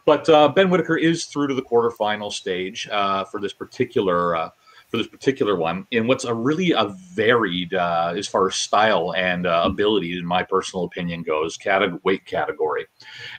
But 0.05 0.29
uh, 0.29 0.49
Ben 0.49 0.69
Whitaker 0.69 0.97
is 0.97 1.25
through 1.25 1.49
to 1.49 1.55
the 1.55 1.63
quarterfinal 1.63 2.33
stage 2.33 2.89
uh, 2.91 3.25
for 3.25 3.41
this 3.41 3.53
particular 3.53 4.37
uh, 4.37 4.51
for 4.93 4.99
this 4.99 5.07
particular 5.07 5.57
one 5.57 5.87
in 5.91 6.07
what's 6.07 6.25
a 6.25 6.35
really 6.35 6.73
a 6.73 6.95
varied 7.15 7.73
uh, 7.73 8.13
as 8.15 8.29
far 8.29 8.47
as 8.47 8.55
style 8.55 9.15
and 9.15 9.47
uh, 9.47 9.63
ability, 9.65 10.19
in 10.19 10.27
my 10.27 10.43
personal 10.43 10.85
opinion, 10.85 11.23
goes 11.23 11.59
weight 12.05 12.27
category, 12.27 12.87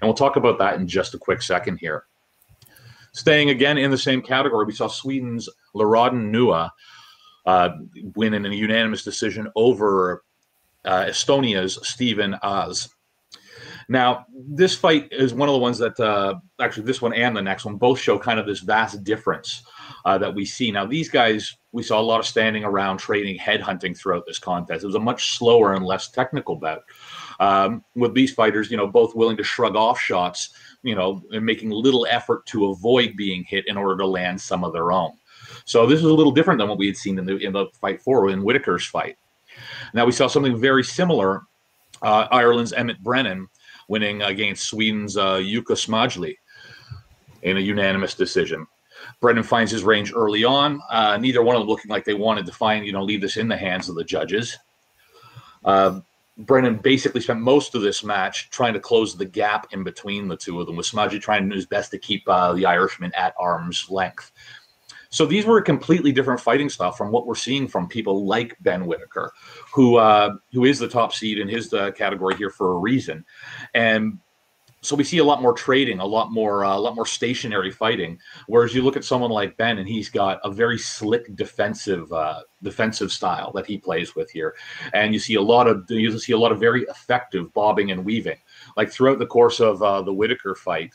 and 0.02 0.08
we'll 0.08 0.16
talk 0.16 0.36
about 0.36 0.58
that 0.58 0.80
in 0.80 0.88
just 0.88 1.14
a 1.14 1.20
quick 1.20 1.44
second 1.44 1.78
here. 1.78 2.06
Staying 3.12 3.52
again 3.52 3.78
in 3.78 3.92
the 3.92 3.98
same 4.00 4.24
category, 4.24 4.66
we 4.66 4.74
saw 4.74 4.88
Sweden's 4.88 5.48
Laroden 5.76 6.32
Nua 6.32 6.72
uh, 7.46 7.70
win 8.16 8.34
in 8.34 8.48
a 8.48 8.50
unanimous 8.50 9.04
decision 9.04 9.48
over 9.56 10.24
uh, 10.86 11.06
Estonia's 11.06 11.78
Stephen 11.88 12.36
Oz. 12.42 12.90
Now, 13.94 14.26
this 14.36 14.76
fight 14.76 15.08
is 15.12 15.36
one 15.36 15.50
of 15.50 15.54
the 15.54 15.60
ones 15.60 15.78
that 15.78 16.00
uh, 16.00 16.40
actually 16.60 16.86
this 16.86 17.00
one 17.00 17.14
and 17.14 17.38
the 17.38 17.44
next 17.44 17.64
one 17.64 17.76
both 17.76 18.00
show 18.00 18.18
kind 18.18 18.40
of 18.40 18.48
this 18.48 18.62
vast 18.62 19.04
difference 19.04 19.62
uh, 20.04 20.18
that 20.18 20.34
we 20.34 20.46
see. 20.46 20.72
Now, 20.72 20.84
these 20.88 21.10
guys, 21.10 21.56
we 21.74 21.84
saw 21.84 22.02
a 22.02 22.02
lot 22.02 22.20
of 22.20 22.26
standing 22.26 22.64
around, 22.64 22.98
trading, 22.98 23.38
headhunting 23.38 23.96
throughout 23.96 24.26
this 24.26 24.40
contest. 24.40 24.84
It 24.84 24.88
was 24.88 24.96
a 24.96 25.00
much 25.00 25.38
slower 25.38 25.76
and 25.76 25.86
less 25.86 26.10
technical 26.10 26.56
bout. 26.56 26.82
Um, 27.40 27.84
with 27.96 28.16
these 28.16 28.34
fighters, 28.34 28.72
you 28.72 28.78
know, 28.78 28.88
both 28.88 29.14
willing 29.14 29.38
to 29.38 29.44
shrug 29.44 29.76
off 29.76 30.00
shots, 30.00 30.56
you 30.82 30.96
know, 30.96 31.22
and 31.32 31.46
making 31.46 31.70
little 31.70 32.08
effort 32.10 32.48
to 32.48 32.72
avoid 32.72 33.16
being 33.16 33.44
hit 33.44 33.68
in 33.68 33.78
order 33.78 33.96
to 33.98 34.08
land 34.08 34.42
some 34.42 34.64
of 34.64 34.74
their 34.74 34.92
own. 34.92 35.12
So 35.66 35.86
this 35.86 36.02
was 36.02 36.12
a 36.12 36.16
little 36.16 36.32
different 36.32 36.58
than 36.58 36.68
what 36.68 36.80
we 36.80 36.88
had 36.88 36.98
seen 36.98 37.20
in 37.20 37.26
the 37.28 37.38
in 37.38 37.54
the 37.54 37.68
fight 37.80 38.02
four 38.02 38.30
in 38.30 38.40
Whitaker's 38.42 38.88
fight. 38.88 39.18
Now 39.94 40.08
we 40.08 40.12
saw 40.12 40.26
something 40.26 40.60
very 40.60 40.84
similar. 40.84 41.44
Uh, 42.02 42.28
Ireland's 42.32 42.74
Emmett 42.74 43.02
Brennan 43.04 43.48
winning 43.88 44.22
against 44.22 44.68
Sweden's 44.68 45.18
uh, 45.18 45.38
Smajli 45.38 46.36
in 47.42 47.58
a 47.58 47.60
unanimous 47.60 48.14
decision. 48.14 48.66
Brennan 49.20 49.44
finds 49.44 49.72
his 49.72 49.84
range 49.84 50.14
early 50.16 50.44
on. 50.44 50.82
Uh, 50.90 51.18
neither 51.18 51.44
one 51.44 51.56
of 51.56 51.62
them 51.62 51.70
looking 51.70 51.92
like 51.92 52.06
they 52.06 52.14
wanted 52.14 52.46
to 52.46 52.52
find, 52.52 52.86
you 52.86 52.94
know, 52.94 53.04
leave 53.04 53.22
this 53.22 53.38
in 53.38 53.48
the 53.48 53.58
hands 53.58 53.90
of 53.90 53.96
the 53.96 54.04
judges. 54.04 54.58
Uh, 55.66 56.00
Brennan 56.38 56.78
basically 56.78 57.22
spent 57.22 57.42
most 57.42 57.76
of 57.76 57.82
this 57.82 58.04
match 58.04 58.50
trying 58.50 58.74
to 58.74 58.80
close 58.80 59.16
the 59.16 59.26
gap 59.26 59.68
in 59.72 59.84
between 59.84 60.28
the 60.28 60.38
two 60.38 60.60
of 60.60 60.66
them, 60.66 60.76
with 60.76 60.88
Smaji 60.88 61.22
trying 61.22 61.44
to 61.44 61.50
do 61.50 61.56
his 61.56 61.66
best 61.66 61.92
to 61.92 62.00
keep 62.00 62.24
uh, 62.28 62.54
the 62.54 62.66
Irishman 62.66 63.12
at 63.16 63.36
arm's 63.40 63.88
length. 63.90 64.32
So 65.14 65.28
these 65.28 65.46
were 65.46 65.60
a 65.60 65.64
completely 65.64 66.12
different 66.12 66.40
fighting 66.40 66.70
style 66.70 66.92
from 66.92 67.12
what 67.12 67.28
we're 67.28 67.36
seeing 67.36 67.68
from 67.68 67.88
people 67.88 68.26
like 68.26 68.58
Ben 68.62 68.88
Whitaker, 68.88 69.32
who 69.72 69.98
uh, 69.98 70.36
who 70.52 70.66
is 70.66 70.80
the 70.80 70.88
top 70.88 71.14
seed 71.14 71.38
in 71.38 71.48
his 71.48 71.72
uh, 71.72 71.92
category 71.92 72.36
here 72.36 72.50
for 72.50 72.74
a 72.74 72.80
reason, 72.80 73.24
and 73.76 74.18
so 74.84 74.98
we 74.98 75.06
see 75.06 75.20
a 75.20 75.24
lot 75.24 75.42
more 75.42 75.54
trading, 75.54 76.00
a 76.00 76.06
lot 76.06 76.34
more, 76.34 76.66
uh, 76.66 76.76
a 76.76 76.78
lot 76.78 76.96
more 76.96 77.06
stationary 77.06 77.72
fighting. 77.72 78.20
Whereas 78.48 78.76
you 78.76 78.82
look 78.82 78.98
at 78.98 79.06
someone 79.06 79.32
like 79.32 79.56
Ben, 79.56 79.78
and 79.78 79.88
he's 79.88 80.10
got 80.10 80.42
a 80.44 80.52
very 80.52 80.78
slick 80.78 81.34
defensive, 81.36 82.12
uh, 82.12 82.42
defensive 82.64 83.10
style 83.10 83.54
that 83.54 83.66
he 83.66 83.78
plays 83.78 84.14
with 84.14 84.30
here, 84.30 84.56
and 84.94 85.14
you 85.14 85.20
see 85.20 85.36
a 85.36 85.42
lot 85.42 85.68
of, 85.68 85.86
you 85.90 86.20
see 86.20 86.34
a 86.34 86.38
lot 86.38 86.52
of 86.52 86.60
very 86.60 86.84
effective 86.84 87.54
bobbing 87.54 87.92
and 87.92 88.04
weaving. 88.04 88.38
Like 88.76 88.92
throughout 88.92 89.20
the 89.20 89.26
course 89.26 89.62
of 89.62 89.82
uh, 89.82 90.02
the 90.02 90.14
Whitaker 90.14 90.54
fight, 90.54 90.94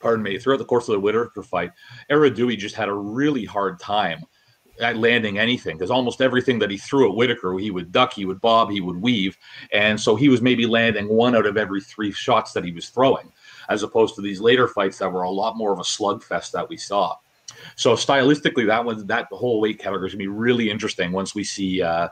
pardon 0.00 0.22
me, 0.22 0.38
throughout 0.38 0.58
the 0.58 0.64
course 0.64 0.88
of 0.88 0.94
the 0.94 1.00
Whitaker 1.00 1.42
fight, 1.42 1.72
Aradui 2.10 2.56
just 2.56 2.74
had 2.74 2.88
a 2.88 2.94
really 2.94 3.44
hard 3.44 3.78
time 3.78 4.24
at 4.80 4.96
landing 4.96 5.38
anything 5.38 5.76
because 5.76 5.90
almost 5.90 6.22
everything 6.22 6.58
that 6.58 6.70
he 6.70 6.78
threw 6.78 7.10
at 7.10 7.16
Whitaker, 7.16 7.58
he 7.58 7.70
would 7.70 7.92
duck, 7.92 8.12
he 8.12 8.24
would 8.24 8.40
bob, 8.40 8.70
he 8.70 8.80
would 8.80 9.00
weave, 9.00 9.36
and 9.72 10.00
so 10.00 10.16
he 10.16 10.28
was 10.28 10.40
maybe 10.40 10.66
landing 10.66 11.08
one 11.08 11.36
out 11.36 11.46
of 11.46 11.56
every 11.56 11.80
three 11.80 12.12
shots 12.12 12.52
that 12.52 12.64
he 12.64 12.72
was 12.72 12.88
throwing. 12.88 13.30
as 13.68 13.84
opposed 13.84 14.16
to 14.16 14.20
these 14.20 14.40
later 14.40 14.66
fights 14.66 14.98
that 14.98 15.12
were 15.12 15.22
a 15.22 15.30
lot 15.30 15.56
more 15.56 15.72
of 15.72 15.78
a 15.78 15.82
slugfest 15.82 16.50
that 16.50 16.68
we 16.68 16.76
saw. 16.76 17.14
So 17.76 17.94
stylistically, 17.94 18.66
that 18.66 18.84
was 18.84 19.04
that 19.06 19.26
whole 19.30 19.60
weight 19.60 19.78
category 19.78 20.08
is 20.08 20.14
gonna 20.14 20.24
be 20.24 20.26
really 20.26 20.70
interesting 20.70 21.12
once 21.12 21.34
we 21.34 21.44
see 21.44 21.80
uh, 21.80 22.08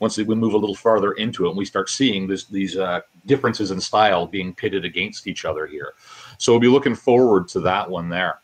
once 0.00 0.16
we 0.16 0.24
move 0.24 0.54
a 0.54 0.58
little 0.58 0.74
farther 0.74 1.12
into 1.12 1.44
it 1.44 1.48
and 1.48 1.58
we 1.58 1.64
start 1.64 1.90
seeing 1.90 2.26
this, 2.26 2.46
these 2.46 2.76
uh, 2.76 3.00
differences 3.26 3.70
in 3.70 3.80
style 3.80 4.26
being 4.26 4.54
pitted 4.54 4.84
against 4.84 5.26
each 5.26 5.44
other 5.44 5.66
here. 5.66 5.94
So 6.38 6.52
we'll 6.52 6.60
be 6.60 6.68
looking 6.68 6.94
forward 6.94 7.48
to 7.48 7.60
that 7.60 7.90
one 7.90 8.08
there. 8.08 8.40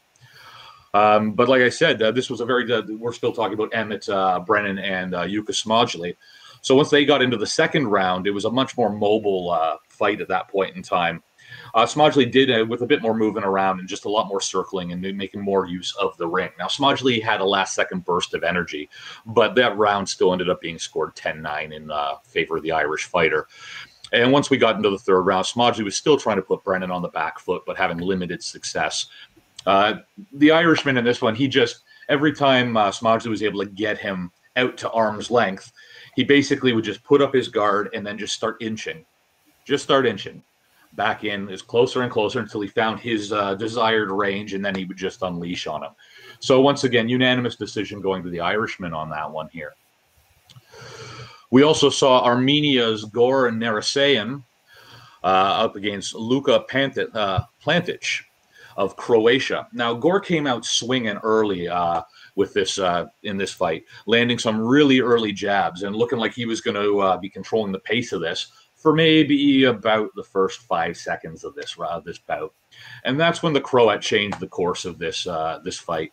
Um, 0.95 1.33
but 1.33 1.49
like 1.49 1.63
I 1.63 1.69
said, 1.69 2.01
uh, 2.01 2.11
this 2.11 2.31
was 2.31 2.41
a 2.41 2.47
very, 2.47 2.71
uh, 2.73 2.83
we're 2.89 3.13
still 3.13 3.33
talking 3.33 3.55
about 3.55 3.75
Emmett 3.75 4.09
uh, 4.09 4.41
Brennan 4.41 4.79
and 4.79 5.15
uh, 5.15 5.25
Yuka 5.25 5.55
Smodgley. 5.55 6.17
So 6.63 6.75
once 6.75 6.91
they 6.91 7.05
got 7.05 7.23
into 7.23 7.37
the 7.37 7.47
second 7.47 7.89
round, 7.89 8.27
it 8.27 8.31
was 8.31 8.45
a 8.45 8.51
much 8.51 8.77
more 8.77 8.91
mobile 8.91 9.51
uh, 9.51 9.77
fight 9.89 10.21
at 10.21 10.29
that 10.29 10.49
point 10.49 10.75
in 10.75 10.83
time. 10.83 11.23
Uh, 11.75 11.87
Smodgley 11.87 12.27
did 12.27 12.51
uh, 12.51 12.65
with 12.65 12.83
a 12.83 12.87
bit 12.87 13.03
more 13.03 13.15
moving 13.15 13.45
around 13.45 13.79
and 13.79 13.89
just 13.89 14.05
a 14.05 14.11
lot 14.11 14.29
more 14.29 14.41
circling 14.41 14.93
and 14.93 15.03
making 15.17 15.41
more 15.41 15.67
use 15.67 15.95
of 15.97 16.17
the 16.17 16.27
ring. 16.27 16.51
Now, 16.59 16.69
Smodgley 16.69 17.21
had 17.21 17.41
a 17.41 17.45
last 17.45 17.75
second 17.75 18.05
burst 18.05 18.35
of 18.35 18.43
energy, 18.43 18.89
but 19.27 19.55
that 19.57 19.77
round 19.77 20.09
still 20.09 20.33
ended 20.33 20.49
up 20.51 20.61
being 20.61 20.79
scored 20.79 21.15
10 21.15 21.43
9 21.43 21.73
in 21.73 21.91
uh, 21.91 22.17
favor 22.25 22.57
of 22.57 22.63
the 22.63 22.73
Irish 22.73 23.05
fighter. 23.05 23.47
And 24.13 24.33
once 24.33 24.51
we 24.51 24.57
got 24.57 24.77
into 24.77 24.91
the 24.91 24.99
third 24.99 25.23
round, 25.23 25.47
Smodgley 25.47 25.85
was 25.85 25.97
still 25.97 26.17
trying 26.17 26.37
to 26.37 26.43
put 26.43 26.65
Brennan 26.65 26.91
on 26.91 27.03
the 27.03 27.09
back 27.09 27.39
foot, 27.39 27.63
but 27.67 27.77
having 27.77 27.99
limited 27.99 28.43
success. 28.43 29.07
Uh, 29.67 29.95
the 30.33 30.53
Irishman 30.53 30.97
in 30.97 31.05
this 31.05 31.21
one, 31.21 31.35
he 31.35 31.49
just, 31.49 31.81
every 32.09 32.33
time 32.33 32.77
uh, 32.77 32.93
was 33.03 33.43
able 33.43 33.61
to 33.61 33.71
get 33.71 33.99
him 33.99 34.31
out 34.57 34.77
to 34.79 34.91
arm's 34.91 35.31
length, 35.31 35.73
he 36.15 36.25
basically 36.25 36.73
would 36.73 36.85
just 36.85 37.03
put 37.05 37.21
up 37.21 37.35
his 37.35 37.49
guard 37.49 37.91
and 37.93 38.07
then 38.07 38.17
just 38.17 38.35
start 38.35 38.57
inching, 38.61 39.05
just 39.65 39.85
start 39.85 40.07
inching 40.07 40.43
back 40.97 41.25
in 41.25 41.49
is 41.49 41.63
closer 41.63 42.03
and 42.03 42.11
closer 42.11 42.41
until 42.41 42.61
he 42.61 42.69
found 42.69 42.99
his 42.99 43.33
uh, 43.33 43.55
desired 43.55 44.11
range, 44.11 44.55
and 44.55 44.65
then 44.65 44.75
he 44.75 44.85
would 44.85 44.97
just 44.97 45.23
unleash 45.23 45.67
on 45.67 45.85
him. 45.85 45.91
So 46.41 46.61
once 46.61 46.85
again, 46.85 47.09
unanimous 47.09 47.57
decision 47.57 48.01
going 48.01 48.23
to 48.23 48.31
the 48.31 48.41
Irishman 48.41 48.93
on 48.93 49.11
that 49.11 49.31
one 49.31 49.49
here. 49.53 49.75
We 51.51 51.63
also 51.63 51.91
saw 51.91 52.25
Armenia's 52.25 53.05
Goran 53.05 53.59
Narasayan 53.59 54.43
uh, 55.23 55.27
up 55.27 55.77
against 55.77 56.15
Luka 56.15 56.65
Pantic, 56.71 57.09
uh, 57.15 57.41
Plantic 57.65 58.23
of 58.77 58.97
Croatia. 58.97 59.67
Now, 59.73 59.95
Gore 59.95 60.21
came 60.21 60.47
out 60.47 60.65
swinging 60.65 61.17
early 61.23 61.69
uh, 61.69 62.03
with 62.35 62.53
this 62.53 62.79
uh, 62.79 63.07
in 63.23 63.37
this 63.37 63.53
fight, 63.53 63.85
landing 64.07 64.39
some 64.39 64.61
really 64.61 65.01
early 65.01 65.33
jabs 65.33 65.83
and 65.83 65.97
looking 65.97 66.19
like 66.19 66.35
he 66.35 66.47
was 66.47 66.61
going 66.61 66.75
to 66.77 67.01
uh, 67.01 67.17
be 67.17 67.29
controlling 67.29 67.73
the 67.73 67.79
pace 67.79 68.13
of 68.13 68.21
this 68.21 68.53
for 68.75 68.95
maybe 68.95 69.65
about 69.65 70.11
the 70.15 70.23
first 70.23 70.61
five 70.61 70.97
seconds 70.97 71.43
of 71.43 71.55
this 71.55 71.77
uh, 71.81 72.01
this 72.01 72.19
bout, 72.19 72.53
and 73.05 73.19
that's 73.19 73.43
when 73.43 73.55
the 73.55 73.61
Croat 73.61 74.03
changed 74.03 74.39
the 74.39 74.47
course 74.47 74.85
of 74.85 74.99
this 74.99 75.27
uh, 75.27 75.59
this 75.65 75.79
fight. 75.79 76.13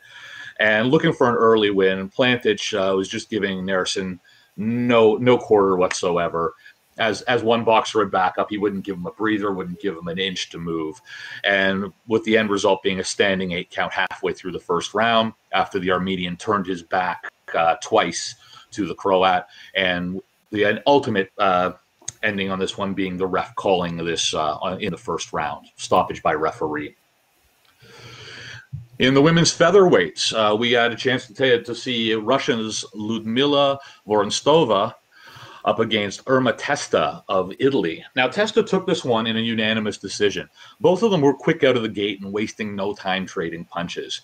And 0.59 0.89
looking 0.89 1.13
for 1.13 1.29
an 1.29 1.35
early 1.35 1.71
win, 1.71 2.09
Plantic 2.09 2.73
uh, 2.73 2.95
was 2.95 3.09
just 3.09 3.29
giving 3.29 3.63
Narasayan 3.63 4.19
no 4.57 5.15
no 5.15 5.37
quarter 5.37 5.75
whatsoever. 5.75 6.53
As 6.97 7.23
as 7.23 7.43
one 7.43 7.63
boxer 7.63 7.99
would 7.99 8.11
back 8.11 8.37
up, 8.37 8.49
he 8.49 8.59
wouldn't 8.59 8.85
give 8.85 8.97
him 8.97 9.07
a 9.07 9.11
breather, 9.11 9.51
wouldn't 9.51 9.81
give 9.81 9.97
him 9.97 10.07
an 10.07 10.19
inch 10.19 10.49
to 10.51 10.59
move, 10.59 11.01
and 11.43 11.91
with 12.07 12.23
the 12.23 12.37
end 12.37 12.51
result 12.51 12.83
being 12.83 12.99
a 12.99 13.03
standing 13.03 13.51
eight 13.51 13.71
count 13.71 13.91
halfway 13.91 14.33
through 14.33 14.51
the 14.51 14.59
first 14.59 14.93
round, 14.93 15.33
after 15.53 15.79
the 15.79 15.91
Armenian 15.91 16.37
turned 16.37 16.67
his 16.67 16.83
back 16.83 17.31
uh, 17.55 17.75
twice 17.81 18.35
to 18.71 18.87
the 18.87 18.93
Croat, 18.93 19.45
and 19.73 20.21
the 20.51 20.83
ultimate 20.85 21.31
uh, 21.39 21.71
ending 22.21 22.51
on 22.51 22.59
this 22.59 22.77
one 22.77 22.93
being 22.93 23.17
the 23.17 23.25
ref 23.25 23.55
calling 23.55 23.97
this 23.97 24.33
uh, 24.33 24.77
in 24.79 24.91
the 24.91 24.97
first 24.97 25.33
round, 25.33 25.67
stoppage 25.75 26.21
by 26.21 26.33
referee. 26.33 26.95
In 28.99 29.15
the 29.15 29.21
women's 29.21 29.51
featherweights, 29.51 30.33
uh, 30.33 30.55
we 30.55 30.71
had 30.73 30.91
a 30.91 30.95
chance 30.95 31.25
to, 31.27 31.63
to 31.63 31.75
see 31.75 32.13
Russians 32.13 32.85
Ludmila 32.93 33.79
Vorontsova 34.07 34.93
up 35.65 35.79
against 35.79 36.21
Irma 36.27 36.53
Testa 36.53 37.23
of 37.27 37.53
Italy. 37.57 38.05
Now, 38.15 38.27
Testa 38.27 38.61
took 38.61 38.85
this 38.85 39.03
one 39.03 39.25
in 39.25 39.35
a 39.35 39.39
unanimous 39.39 39.97
decision. 39.97 40.47
Both 40.79 41.01
of 41.01 41.09
them 41.09 41.21
were 41.21 41.33
quick 41.33 41.63
out 41.63 41.75
of 41.75 41.81
the 41.81 41.89
gate 41.89 42.21
and 42.21 42.31
wasting 42.31 42.75
no 42.75 42.93
time 42.93 43.25
trading 43.25 43.65
punches. 43.65 44.21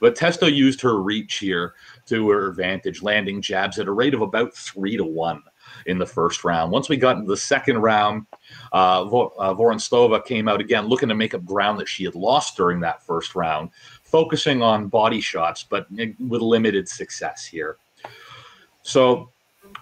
But 0.00 0.16
Testa 0.16 0.50
used 0.50 0.80
her 0.80 1.00
reach 1.02 1.36
here 1.36 1.74
to 2.06 2.30
her 2.30 2.48
advantage, 2.48 3.02
landing 3.02 3.42
jabs 3.42 3.78
at 3.78 3.86
a 3.86 3.92
rate 3.92 4.14
of 4.14 4.22
about 4.22 4.54
three 4.54 4.96
to 4.96 5.04
one 5.04 5.42
in 5.86 5.98
the 5.98 6.06
first 6.06 6.44
round. 6.44 6.72
Once 6.72 6.88
we 6.88 6.96
got 6.96 7.16
into 7.16 7.28
the 7.28 7.36
second 7.36 7.78
round, 7.78 8.26
uh, 8.72 9.02
uh, 9.02 9.54
Vorontsova 9.54 10.24
came 10.24 10.48
out 10.48 10.60
again 10.60 10.86
looking 10.86 11.08
to 11.08 11.14
make 11.14 11.34
up 11.34 11.44
ground 11.44 11.78
that 11.78 11.88
she 11.88 12.04
had 12.04 12.14
lost 12.14 12.56
during 12.56 12.80
that 12.80 13.04
first 13.04 13.34
round, 13.34 13.70
focusing 14.06 14.62
on 14.62 14.88
body 14.88 15.20
shots, 15.20 15.64
but 15.68 15.86
with 15.90 16.40
limited 16.40 16.88
success 16.88 17.44
here. 17.44 17.76
So 18.82 19.30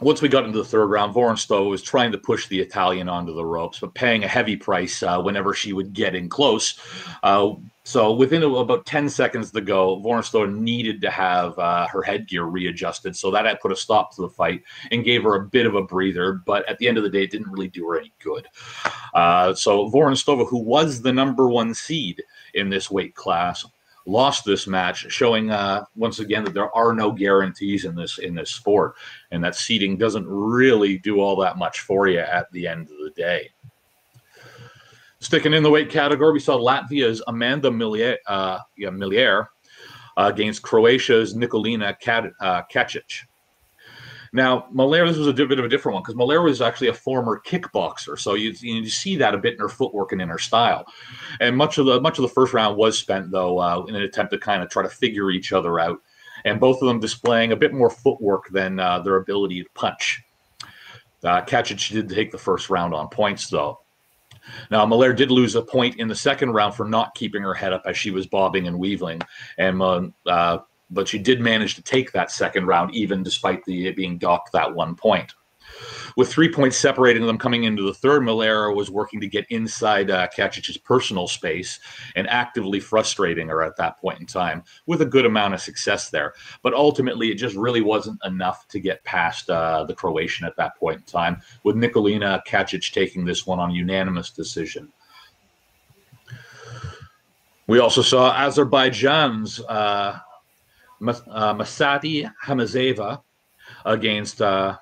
once 0.00 0.22
we 0.22 0.28
got 0.28 0.44
into 0.44 0.58
the 0.58 0.64
third 0.64 0.86
round, 0.86 1.14
Vorontsova 1.14 1.68
was 1.68 1.82
trying 1.82 2.10
to 2.12 2.18
push 2.18 2.48
the 2.48 2.60
Italian 2.60 3.08
onto 3.08 3.34
the 3.34 3.44
ropes, 3.44 3.78
but 3.78 3.94
paying 3.94 4.24
a 4.24 4.28
heavy 4.28 4.56
price 4.56 5.02
uh, 5.02 5.20
whenever 5.20 5.54
she 5.54 5.72
would 5.72 5.92
get 5.92 6.14
in 6.14 6.28
close. 6.28 6.80
Uh, 7.22 7.52
so 7.84 8.14
within 8.14 8.42
about 8.42 8.86
10 8.86 9.10
seconds 9.10 9.50
to 9.52 9.60
go, 9.60 10.00
Vorontsova 10.00 10.52
needed 10.52 11.02
to 11.02 11.10
have 11.10 11.58
uh, 11.58 11.86
her 11.86 12.02
headgear 12.02 12.44
readjusted. 12.44 13.14
So 13.14 13.30
that 13.30 13.44
had 13.44 13.60
put 13.60 13.72
a 13.72 13.76
stop 13.76 14.14
to 14.16 14.22
the 14.22 14.28
fight 14.28 14.62
and 14.90 15.04
gave 15.04 15.22
her 15.22 15.34
a 15.34 15.44
bit 15.44 15.66
of 15.66 15.74
a 15.74 15.82
breather. 15.82 16.32
But 16.32 16.66
at 16.68 16.78
the 16.78 16.88
end 16.88 16.96
of 16.96 17.04
the 17.04 17.10
day, 17.10 17.24
it 17.24 17.30
didn't 17.30 17.52
really 17.52 17.68
do 17.68 17.86
her 17.88 17.98
any 17.98 18.12
good. 18.22 18.48
Uh, 19.12 19.54
so 19.54 19.90
Vorontsova, 19.90 20.48
who 20.48 20.58
was 20.58 21.02
the 21.02 21.12
number 21.12 21.46
one 21.46 21.74
seed 21.74 22.22
in 22.54 22.70
this 22.70 22.90
weight 22.90 23.14
class, 23.14 23.66
lost 24.06 24.44
this 24.44 24.66
match, 24.66 25.06
showing 25.10 25.50
uh, 25.50 25.84
once 25.96 26.18
again 26.18 26.44
that 26.44 26.54
there 26.54 26.74
are 26.76 26.92
no 26.92 27.10
guarantees 27.10 27.84
in 27.84 27.94
this 27.94 28.18
in 28.18 28.34
this 28.34 28.50
sport, 28.50 28.94
and 29.30 29.42
that 29.42 29.56
seeding 29.56 29.96
doesn't 29.96 30.26
really 30.26 30.98
do 30.98 31.20
all 31.20 31.36
that 31.36 31.58
much 31.58 31.80
for 31.80 32.06
you 32.08 32.18
at 32.18 32.50
the 32.52 32.66
end 32.66 32.82
of 32.82 32.98
the 32.98 33.12
day. 33.16 33.50
Sticking 35.20 35.54
in 35.54 35.62
the 35.62 35.70
weight 35.70 35.88
category, 35.88 36.32
we 36.32 36.40
saw 36.40 36.58
Latvia's 36.58 37.22
Amanda 37.28 37.70
Millier, 37.70 38.18
uh, 38.26 38.58
yeah, 38.76 38.90
Millier 38.90 39.48
uh, 40.18 40.30
against 40.32 40.62
Croatia's 40.62 41.34
Nikolina 41.34 41.94
uh, 42.40 42.62
Kacic. 42.70 43.24
Now, 44.34 44.66
Malaire, 44.72 45.06
this 45.06 45.16
was 45.16 45.28
a 45.28 45.32
bit 45.32 45.60
of 45.60 45.64
a 45.64 45.68
different 45.68 45.94
one 45.94 46.02
because 46.02 46.16
Malaire 46.16 46.42
was 46.42 46.60
actually 46.60 46.88
a 46.88 46.92
former 46.92 47.40
kickboxer, 47.46 48.18
so 48.18 48.34
you, 48.34 48.52
you 48.58 48.88
see 48.88 49.14
that 49.14 49.32
a 49.32 49.38
bit 49.38 49.54
in 49.54 49.60
her 49.60 49.68
footwork 49.68 50.10
and 50.10 50.20
in 50.20 50.28
her 50.28 50.40
style. 50.40 50.84
And 51.40 51.56
much 51.56 51.78
of 51.78 51.86
the 51.86 52.00
much 52.00 52.18
of 52.18 52.22
the 52.22 52.28
first 52.28 52.52
round 52.52 52.76
was 52.76 52.98
spent 52.98 53.30
though 53.30 53.60
uh, 53.60 53.84
in 53.86 53.94
an 53.94 54.02
attempt 54.02 54.32
to 54.32 54.38
kind 54.38 54.60
of 54.60 54.68
try 54.68 54.82
to 54.82 54.88
figure 54.88 55.30
each 55.30 55.52
other 55.52 55.78
out, 55.78 56.00
and 56.44 56.58
both 56.58 56.82
of 56.82 56.88
them 56.88 56.98
displaying 56.98 57.52
a 57.52 57.56
bit 57.56 57.72
more 57.72 57.88
footwork 57.88 58.48
than 58.48 58.80
uh, 58.80 58.98
their 58.98 59.16
ability 59.16 59.62
to 59.62 59.70
punch. 59.74 60.20
Uh, 61.22 61.40
Kacic 61.42 61.92
did 61.92 62.08
take 62.08 62.32
the 62.32 62.36
first 62.36 62.70
round 62.70 62.92
on 62.92 63.08
points 63.08 63.48
though. 63.48 63.82
Now, 64.68 64.84
Malaire 64.84 65.14
did 65.14 65.30
lose 65.30 65.54
a 65.54 65.62
point 65.62 66.00
in 66.00 66.08
the 66.08 66.14
second 66.14 66.50
round 66.50 66.74
for 66.74 66.84
not 66.84 67.14
keeping 67.14 67.42
her 67.42 67.54
head 67.54 67.72
up 67.72 67.82
as 67.86 67.96
she 67.96 68.10
was 68.10 68.26
bobbing 68.26 68.66
and 68.66 68.80
weaving, 68.80 69.22
and 69.58 69.80
uh, 70.26 70.58
but 70.90 71.08
she 71.08 71.18
did 71.18 71.40
manage 71.40 71.74
to 71.74 71.82
take 71.82 72.12
that 72.12 72.30
second 72.30 72.66
round, 72.66 72.94
even 72.94 73.22
despite 73.22 73.64
the 73.64 73.90
being 73.92 74.18
docked 74.18 74.52
that 74.52 74.74
one 74.74 74.94
point. 74.94 75.34
With 76.16 76.30
three 76.30 76.52
points 76.52 76.76
separating 76.76 77.26
them 77.26 77.38
coming 77.38 77.64
into 77.64 77.82
the 77.82 77.94
third, 77.94 78.22
Malera 78.22 78.74
was 78.74 78.90
working 78.90 79.20
to 79.20 79.26
get 79.26 79.46
inside 79.50 80.10
uh, 80.10 80.28
personal 80.84 81.26
space 81.26 81.80
and 82.14 82.28
actively 82.28 82.78
frustrating 82.78 83.48
her 83.48 83.62
at 83.62 83.76
that 83.76 83.98
point 83.98 84.20
in 84.20 84.26
time 84.26 84.62
with 84.86 85.02
a 85.02 85.06
good 85.06 85.26
amount 85.26 85.54
of 85.54 85.60
success 85.60 86.10
there. 86.10 86.34
But 86.62 86.74
ultimately, 86.74 87.30
it 87.30 87.34
just 87.34 87.56
really 87.56 87.80
wasn't 87.80 88.20
enough 88.24 88.68
to 88.68 88.78
get 88.78 89.02
past 89.04 89.50
uh, 89.50 89.84
the 89.84 89.94
Croatian 89.94 90.46
at 90.46 90.56
that 90.56 90.76
point 90.76 90.98
in 90.98 91.04
time, 91.04 91.42
with 91.64 91.76
Nikolina 91.76 92.40
Kacic 92.46 92.92
taking 92.92 93.24
this 93.24 93.46
one 93.46 93.58
on 93.58 93.72
unanimous 93.72 94.30
decision. 94.30 94.92
We 97.66 97.78
also 97.78 98.02
saw 98.02 98.30
Azerbaijan's 98.34 99.58
uh, 99.60 100.18
uh, 101.08 101.54
Masati 101.54 102.30
Hamazeva 102.44 103.22
against 103.84 104.42
uh, 104.42 104.76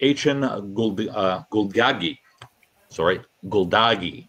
Achin 0.00 0.74
Guld, 0.74 1.08
uh, 1.08 1.42
Guldagi. 1.52 2.18
Sorry, 2.88 3.20
Guldagi. 3.46 4.26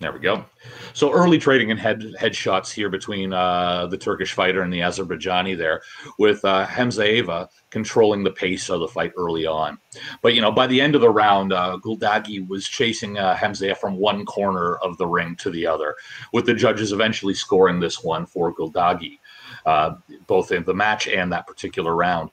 There 0.00 0.12
we 0.12 0.18
go. 0.18 0.44
So 0.92 1.12
early 1.12 1.38
trading 1.38 1.70
and 1.70 1.80
head 1.80 2.02
headshots 2.20 2.70
here 2.70 2.90
between 2.90 3.32
uh, 3.32 3.86
the 3.86 3.96
Turkish 3.96 4.32
fighter 4.32 4.60
and 4.60 4.72
the 4.72 4.80
Azerbaijani 4.80 5.56
there, 5.56 5.80
with 6.18 6.44
uh, 6.44 6.66
Hamzaeva 6.66 7.48
controlling 7.70 8.22
the 8.22 8.30
pace 8.30 8.68
of 8.68 8.80
the 8.80 8.88
fight 8.88 9.12
early 9.16 9.46
on. 9.46 9.78
But 10.20 10.34
you 10.34 10.42
know, 10.42 10.52
by 10.52 10.66
the 10.66 10.80
end 10.80 10.94
of 10.94 11.00
the 11.00 11.08
round, 11.08 11.52
uh, 11.52 11.78
Guldagi 11.82 12.46
was 12.46 12.68
chasing 12.68 13.16
uh, 13.16 13.34
Hamzaeva 13.34 13.78
from 13.78 13.96
one 13.96 14.26
corner 14.26 14.76
of 14.76 14.98
the 14.98 15.06
ring 15.06 15.36
to 15.36 15.50
the 15.50 15.66
other, 15.66 15.94
with 16.32 16.44
the 16.44 16.54
judges 16.54 16.92
eventually 16.92 17.34
scoring 17.34 17.80
this 17.80 18.04
one 18.04 18.26
for 18.26 18.54
Guldagi 18.54 19.18
uh, 19.66 19.94
both 20.26 20.52
in 20.52 20.64
the 20.64 20.74
match 20.74 21.08
and 21.08 21.32
that 21.32 21.46
particular 21.46 21.94
round. 21.94 22.30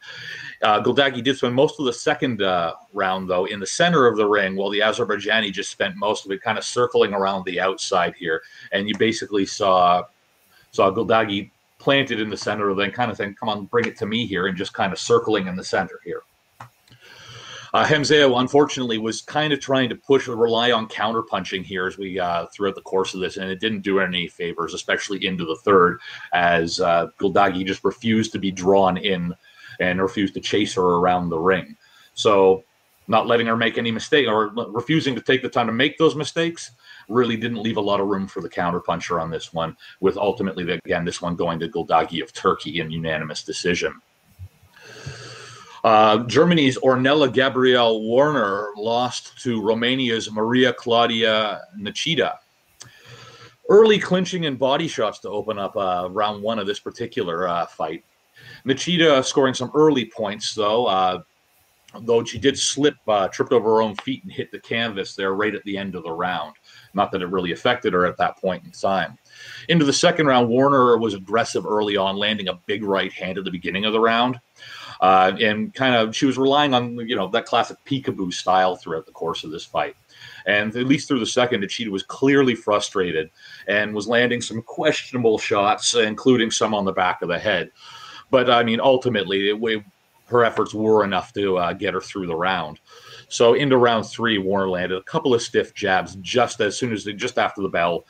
Uh, 0.62 0.82
Guldagi 0.82 1.24
did 1.24 1.38
spend 1.38 1.56
most 1.56 1.80
of 1.80 1.86
the 1.86 1.94
second 1.94 2.42
uh, 2.42 2.74
round, 2.94 3.30
though, 3.30 3.46
in 3.46 3.60
the 3.60 3.66
center 3.66 4.08
of 4.08 4.18
the 4.18 4.28
ring, 4.28 4.56
while 4.56 4.70
the 4.70 4.80
Azerbaijani 4.80 5.52
just 5.52 5.72
spent 5.72 5.96
most 5.96 6.26
of 6.26 6.32
it 6.32 6.42
kind 6.42 6.58
of 6.58 6.64
circling 6.64 7.14
around 7.14 7.46
the 7.46 7.60
outside 7.60 8.14
here, 8.18 8.42
and 8.72 8.88
you 8.88 8.98
basically 8.98 9.46
saw 9.46 10.04
saw 10.72 10.90
Guldagi 10.90 11.52
planted 11.80 12.20
in 12.20 12.30
the 12.30 12.38
center, 12.38 12.70
of 12.70 12.78
then 12.78 12.92
kind 12.92 13.12
of 13.12 13.18
saying, 13.18 13.36
"Come 13.40 13.50
on, 13.50 13.66
bring 13.66 13.86
it 13.86 13.98
to 13.98 14.06
me 14.06 14.26
here," 14.26 14.48
and 14.48 14.58
just 14.58 14.74
kind 14.74 14.94
of 14.94 15.00
circling 15.00 15.48
in 15.48 15.56
the 15.56 15.64
center 15.64 16.00
here. 16.04 16.24
Uh, 17.74 17.86
Hemzeo, 17.86 18.40
unfortunately, 18.40 18.98
was 18.98 19.22
kind 19.22 19.54
of 19.54 19.60
trying 19.62 19.88
to 19.90 19.96
push, 19.96 20.28
or 20.28 20.36
rely 20.36 20.72
on 20.72 20.88
counter 20.88 21.22
punching 21.22 21.64
here 21.64 21.88
as 21.88 21.98
we 21.98 22.20
uh, 22.20 22.46
throughout 22.48 22.76
the 22.76 22.82
course 22.82 23.14
of 23.14 23.22
this, 23.22 23.38
and 23.38 23.50
it 23.50 23.62
didn't 23.62 23.82
do 23.82 24.00
any 24.00 24.28
favors, 24.28 24.74
especially 24.74 25.26
into 25.26 25.46
the 25.46 25.56
third, 25.64 26.00
as 26.34 26.82
uh, 26.82 27.08
Guldagi 27.20 27.66
just 27.66 27.84
refused 27.86 28.34
to 28.34 28.40
be 28.40 28.52
drawn 28.52 28.98
in 28.98 29.34
and 29.80 30.02
refused 30.02 30.34
to 30.34 30.42
chase 30.42 30.74
her 30.74 30.82
around 30.82 31.30
the 31.30 31.40
ring. 31.40 31.78
So, 32.14 32.64
not 33.08 33.28
letting 33.28 33.48
her 33.48 33.58
make 33.58 33.78
any 33.78 33.92
mistake 33.92 34.28
or 34.28 34.50
refusing 34.50 35.16
to 35.16 35.22
take 35.22 35.42
the 35.42 35.50
time 35.50 35.68
to 35.68 35.74
make 35.74 35.98
those 35.98 36.16
mistakes 36.16 36.72
really 37.10 37.36
didn't 37.36 37.64
leave 37.64 37.78
a 37.78 37.82
lot 37.82 38.00
of 38.00 38.08
room 38.08 38.28
for 38.28 38.42
the 38.42 38.50
counter 38.50 38.80
puncher 38.80 39.20
on 39.20 39.30
this 39.32 39.54
one. 39.54 39.76
With 40.02 40.18
ultimately, 40.18 40.70
again, 40.86 41.06
this 41.06 41.22
one 41.22 41.36
going 41.36 41.60
to 41.60 41.70
Guldagi 41.70 42.22
of 42.22 42.34
Turkey 42.34 42.80
in 42.80 42.92
unanimous 42.92 43.44
decision. 43.44 44.02
Uh, 45.84 46.20
Germany's 46.26 46.78
Ornella 46.80 47.32
Gabrielle 47.32 48.02
Wahner 48.02 48.68
lost 48.78 49.42
to 49.42 49.62
Romania's 49.62 50.32
Maria 50.32 50.74
Claudia 50.74 51.62
Nechita. 51.80 52.38
Early 53.68 53.98
clinching 53.98 54.46
and 54.46 54.60
body 54.60 54.88
shots 54.88 55.20
to 55.20 55.30
open 55.30 55.58
up 55.58 55.76
uh, 55.76 56.08
round 56.12 56.44
one 56.44 56.60
of 56.60 56.68
this 56.68 56.80
particular 56.80 57.48
uh, 57.48 57.66
fight. 57.66 58.04
Nechita 58.66 59.24
scoring 59.26 59.54
some 59.54 59.72
early 59.74 60.06
points, 60.06 60.54
though, 60.54 60.86
uh, 60.86 61.22
though 62.02 62.24
she 62.24 62.38
did 62.38 62.60
slip, 62.60 62.96
uh, 63.08 63.28
tripped 63.30 63.52
over 63.52 63.76
her 63.76 63.82
own 63.82 63.96
feet 63.96 64.24
and 64.24 64.32
hit 64.32 64.52
the 64.52 64.60
canvas 64.60 65.16
there 65.16 65.34
right 65.34 65.56
at 65.56 65.64
the 65.64 65.78
end 65.78 65.96
of 65.96 66.04
the 66.04 66.12
round. 66.12 66.56
Not 66.94 67.12
that 67.12 67.22
it 67.22 67.28
really 67.28 67.54
affected 67.54 67.94
her 67.94 68.06
at 68.06 68.18
that 68.18 68.38
point 68.38 68.64
in 68.66 68.72
time. 68.72 69.18
Into 69.70 69.86
the 69.86 69.94
second 69.94 70.28
round, 70.28 70.50
Wahner 70.50 71.00
was 71.00 71.14
aggressive 71.14 71.66
early 71.66 71.98
on, 71.98 72.18
landing 72.18 72.50
a 72.50 72.60
big 72.66 72.84
right 72.84 73.12
hand 73.12 73.38
at 73.38 73.46
the 73.46 73.52
beginning 73.52 73.86
of 73.86 73.94
the 73.94 74.00
round. 74.00 74.40
Uh, 75.02 75.36
and 75.42 75.74
kind 75.74 75.96
of 75.96 76.16
she 76.16 76.28
was 76.28 76.38
relying 76.38 76.76
on 76.76 76.96
you 77.08 77.16
know 77.16 77.28
that 77.28 77.46
classic 77.46 77.78
peekaboo 77.86 78.32
style 78.32 78.76
throughout 78.76 79.06
the 79.06 79.12
course 79.12 79.44
of 79.44 79.52
this 79.52 79.66
fight. 79.66 79.96
And 80.46 80.76
at 80.76 80.86
least 80.86 81.08
through 81.08 81.20
the 81.20 81.26
second, 81.26 81.64
Nechita 81.64 81.90
was 81.90 82.04
clearly 82.04 82.56
frustrated 82.56 83.30
and 83.68 83.94
was 83.94 84.08
landing 84.08 84.42
some 84.42 84.62
questionable 84.62 85.38
shots, 85.40 85.96
including 85.96 86.52
some 86.52 86.74
on 86.74 86.86
the 86.86 86.92
back 86.92 87.22
of 87.22 87.30
the 87.30 87.40
head. 87.40 87.72
But 88.30 88.50
I 88.50 88.64
mean, 88.64 88.80
ultimately, 88.80 89.50
it, 89.50 89.84
her 90.32 90.46
efforts 90.46 90.74
were 90.74 91.04
enough 91.04 91.34
to 91.34 91.58
uh, 91.58 91.74
get 91.74 91.94
her 91.94 92.02
through 92.02 92.28
the 92.28 92.36
round. 92.36 92.80
So 93.28 93.54
into 93.54 93.78
round 93.78 94.06
three, 94.06 94.38
Wahner 94.38 94.70
landed 94.70 94.98
a 94.98 95.04
couple 95.04 95.34
of 95.34 95.42
stiff 95.42 95.74
jabs 95.74 96.16
just 96.22 96.62
as 96.62 96.78
soon 96.78 96.94
as 96.94 97.04
they, 97.04 97.14
just 97.14 97.38
after 97.38 97.62
the 97.62 97.70
bell, 97.70 98.06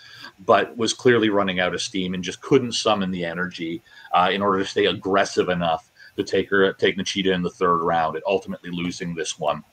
but 0.45 0.75
was 0.77 0.93
clearly 0.93 1.29
running 1.29 1.59
out 1.59 1.73
of 1.73 1.81
steam 1.81 2.13
and 2.13 2.23
just 2.23 2.41
couldn't 2.41 2.73
summon 2.73 3.11
the 3.11 3.25
energy 3.25 3.81
uh, 4.13 4.29
in 4.31 4.41
order 4.41 4.59
to 4.59 4.65
stay 4.65 4.85
aggressive 4.85 5.49
enough 5.49 5.90
to 6.15 6.23
take 6.23 6.49
her 6.49 6.71
take 6.73 6.97
Nechita 6.97 7.33
in 7.33 7.41
the 7.41 7.49
third 7.49 7.77
round, 7.77 8.15
and 8.15 8.23
ultimately 8.27 8.69
losing 8.71 9.15
this 9.15 9.39
one. 9.39 9.63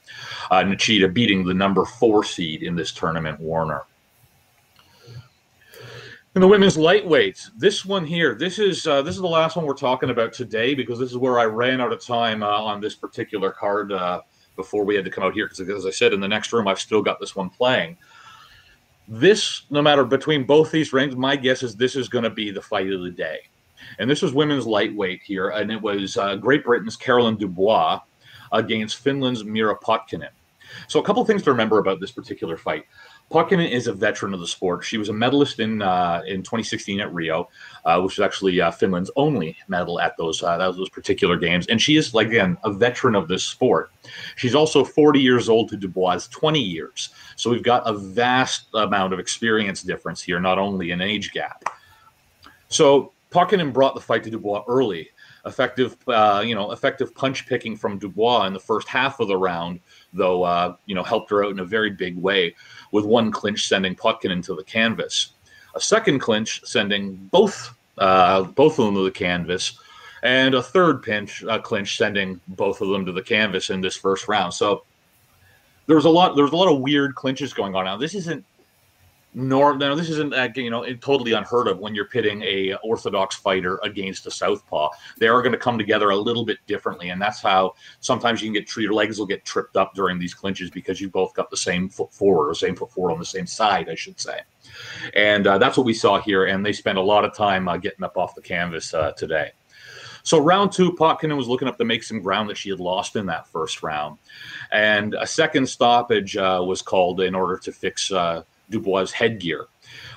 Uh, 0.50 0.62
Nechita 0.62 1.12
beating 1.12 1.44
the 1.44 1.54
number 1.54 1.84
four 1.84 2.24
seed 2.24 2.62
in 2.62 2.76
this 2.76 2.92
tournament, 2.92 3.40
Wahner. 3.40 3.82
In 6.34 6.40
the 6.40 6.48
women's 6.48 6.78
lightweight, 6.78 7.48
this 7.56 7.84
one 7.84 8.04
here, 8.04 8.34
this 8.34 8.58
is 8.58 8.86
uh, 8.86 9.02
this 9.02 9.16
is 9.16 9.20
the 9.20 9.26
last 9.26 9.56
one 9.56 9.66
we're 9.66 9.74
talking 9.74 10.10
about 10.10 10.32
today 10.32 10.74
because 10.74 10.98
this 10.98 11.10
is 11.10 11.16
where 11.16 11.38
I 11.38 11.44
ran 11.44 11.80
out 11.80 11.92
of 11.92 12.00
time 12.04 12.42
uh, 12.42 12.46
on 12.46 12.80
this 12.80 12.94
particular 12.94 13.50
card 13.50 13.90
uh, 13.92 14.20
before 14.54 14.84
we 14.84 14.94
had 14.94 15.04
to 15.04 15.10
come 15.10 15.24
out 15.24 15.32
here 15.34 15.48
because, 15.48 15.60
as 15.68 15.86
I 15.86 15.90
said, 15.90 16.12
in 16.12 16.20
the 16.20 16.28
next 16.28 16.52
room 16.52 16.68
I've 16.68 16.78
still 16.78 17.02
got 17.02 17.18
this 17.18 17.34
one 17.34 17.50
playing. 17.50 17.96
This, 19.08 19.62
no 19.70 19.80
matter 19.80 20.04
between 20.04 20.44
both 20.44 20.70
these 20.70 20.92
rings, 20.92 21.16
my 21.16 21.34
guess 21.34 21.62
is 21.62 21.74
this 21.74 21.96
is 21.96 22.08
going 22.08 22.24
to 22.24 22.30
be 22.30 22.50
the 22.50 22.60
fight 22.60 22.92
of 22.92 23.02
the 23.02 23.10
day. 23.10 23.40
And 23.98 24.08
this 24.08 24.22
was 24.22 24.32
women's 24.32 24.66
lightweight 24.66 25.22
here, 25.22 25.50
and 25.50 25.70
it 25.70 25.80
was 25.80 26.16
uh, 26.16 26.36
Great 26.36 26.64
Britain's 26.64 26.96
Caroline 26.96 27.36
Dubois 27.36 28.00
against 28.52 28.98
Finland's 28.98 29.44
Mira 29.44 29.78
Potkonen. 29.78 30.30
So, 30.86 31.00
a 31.00 31.02
couple 31.02 31.24
things 31.24 31.42
to 31.44 31.50
remember 31.50 31.78
about 31.78 32.00
this 32.00 32.10
particular 32.10 32.56
fight. 32.56 32.84
Potkonen 33.30 33.70
is 33.70 33.86
a 33.86 33.92
veteran 33.92 34.32
of 34.32 34.40
the 34.40 34.46
sport. 34.46 34.84
She 34.84 34.96
was 34.96 35.10
a 35.10 35.12
medalist 35.12 35.60
in 35.60 35.82
uh, 35.82 36.22
in 36.26 36.42
2016 36.42 37.00
at 37.00 37.12
Rio, 37.12 37.48
uh, 37.84 38.00
which 38.00 38.16
was 38.16 38.24
actually 38.24 38.60
uh, 38.60 38.70
Finland's 38.70 39.10
only 39.16 39.56
medal 39.68 40.00
at 40.00 40.16
those 40.16 40.42
uh, 40.42 40.56
those 40.56 40.88
particular 40.88 41.36
games. 41.36 41.66
And 41.66 41.80
she 41.80 41.96
is, 41.96 42.14
like 42.14 42.28
again, 42.28 42.56
a 42.64 42.72
veteran 42.72 43.14
of 43.14 43.28
this 43.28 43.44
sport. 43.44 43.90
She's 44.36 44.54
also 44.54 44.82
40 44.82 45.20
years 45.20 45.48
old 45.48 45.68
to 45.70 45.76
Dubois, 45.76 46.26
20 46.30 46.60
years. 46.60 47.10
So 47.36 47.50
we've 47.50 47.62
got 47.62 47.86
a 47.86 47.92
vast 47.92 48.68
amount 48.74 49.12
of 49.12 49.18
experience 49.18 49.82
difference 49.82 50.22
here, 50.22 50.40
not 50.40 50.58
only 50.58 50.90
an 50.90 51.02
age 51.02 51.32
gap. 51.32 51.64
So 52.68 53.12
Potkonen 53.30 53.72
brought 53.72 53.94
the 53.94 54.00
fight 54.00 54.24
to 54.24 54.30
Dubois 54.30 54.64
early. 54.68 55.10
Effective, 55.44 55.96
uh, 56.08 56.42
you 56.44 56.54
know, 56.54 56.72
effective 56.72 57.14
punch 57.14 57.46
picking 57.46 57.76
from 57.76 57.98
Dubois 57.98 58.46
in 58.46 58.52
the 58.52 58.60
first 58.60 58.88
half 58.88 59.20
of 59.20 59.28
the 59.28 59.36
round, 59.36 59.80
though, 60.12 60.42
uh, 60.42 60.76
you 60.86 60.94
know, 60.94 61.02
helped 61.02 61.30
her 61.30 61.44
out 61.44 61.52
in 61.52 61.60
a 61.60 61.64
very 61.64 61.90
big 61.90 62.16
way. 62.16 62.54
With 62.92 63.04
one 63.04 63.30
clinch 63.30 63.66
sending 63.66 63.94
Potkonen 63.94 64.44
to 64.44 64.54
the 64.54 64.64
canvas, 64.64 65.32
a 65.74 65.80
second 65.80 66.18
clinch 66.18 66.60
sending 66.64 67.14
both 67.30 67.74
uh, 67.98 68.42
both 68.42 68.78
of 68.78 68.86
them 68.86 68.94
to 68.94 69.02
the 69.02 69.10
canvas, 69.10 69.78
and 70.22 70.54
a 70.54 70.62
third 70.62 71.02
pinch 71.02 71.44
uh, 71.44 71.58
clinch 71.58 71.96
sending 71.96 72.40
both 72.48 72.80
of 72.80 72.88
them 72.88 73.04
to 73.06 73.12
the 73.12 73.22
canvas 73.22 73.70
in 73.70 73.80
this 73.80 73.96
first 73.96 74.28
round. 74.28 74.54
So 74.54 74.84
there 75.86 75.96
was 75.96 76.04
a 76.04 76.10
lot. 76.10 76.34
There 76.34 76.44
was 76.44 76.52
a 76.52 76.56
lot 76.56 76.72
of 76.72 76.80
weird 76.80 77.14
clinches 77.14 77.52
going 77.52 77.74
on. 77.74 77.84
Now 77.84 77.96
this 77.96 78.14
isn't 78.14 78.44
nor 79.38 79.78
now 79.78 79.94
this 79.94 80.10
isn't 80.10 80.34
uh, 80.34 80.48
you 80.56 80.68
know 80.68 80.84
totally 80.96 81.32
unheard 81.32 81.68
of 81.68 81.78
when 81.78 81.94
you're 81.94 82.08
pitting 82.08 82.42
a 82.42 82.74
orthodox 82.82 83.36
fighter 83.36 83.78
against 83.84 84.26
a 84.26 84.30
southpaw. 84.32 84.90
They 85.18 85.28
are 85.28 85.40
going 85.42 85.52
to 85.52 85.58
come 85.58 85.78
together 85.78 86.10
a 86.10 86.16
little 86.16 86.44
bit 86.44 86.58
differently 86.66 87.10
and 87.10 87.22
that's 87.22 87.40
how 87.40 87.74
sometimes 88.00 88.42
you 88.42 88.48
can 88.48 88.54
get 88.54 88.76
your 88.76 88.92
legs 88.92 89.16
will 89.16 89.26
get 89.26 89.44
tripped 89.44 89.76
up 89.76 89.94
during 89.94 90.18
these 90.18 90.34
clinches 90.34 90.70
because 90.70 91.00
you 91.00 91.08
both 91.08 91.34
got 91.34 91.50
the 91.50 91.56
same 91.56 91.88
foot 91.88 92.12
forward 92.12 92.50
or 92.50 92.54
same 92.54 92.74
foot 92.74 92.90
forward 92.90 93.12
on 93.12 93.20
the 93.20 93.24
same 93.24 93.46
side 93.46 93.88
i 93.88 93.94
should 93.94 94.18
say. 94.18 94.40
And 95.14 95.46
uh, 95.46 95.58
that's 95.58 95.76
what 95.76 95.86
we 95.86 95.94
saw 95.94 96.20
here 96.20 96.46
and 96.46 96.66
they 96.66 96.72
spent 96.72 96.98
a 96.98 97.02
lot 97.02 97.24
of 97.24 97.32
time 97.32 97.68
uh, 97.68 97.76
getting 97.76 98.02
up 98.04 98.16
off 98.16 98.34
the 98.34 98.42
canvas 98.42 98.92
uh, 98.92 99.12
today. 99.12 99.52
So 100.24 100.40
round 100.40 100.72
two, 100.72 100.92
Potkonen 100.92 101.36
was 101.36 101.46
looking 101.46 101.68
up 101.68 101.78
to 101.78 101.84
make 101.84 102.02
some 102.02 102.20
ground 102.20 102.50
that 102.50 102.56
she 102.56 102.70
had 102.70 102.80
lost 102.80 103.14
in 103.14 103.24
that 103.26 103.46
first 103.46 103.82
round, 103.82 104.18
and 104.72 105.14
a 105.14 105.26
second 105.26 105.66
stoppage 105.66 106.36
uh, 106.36 106.62
was 106.62 106.82
called 106.82 107.22
in 107.22 107.34
order 107.34 107.56
to 107.56 107.72
fix 107.72 108.12
uh, 108.12 108.42
Dubois' 108.70 109.12
headgear. 109.12 109.66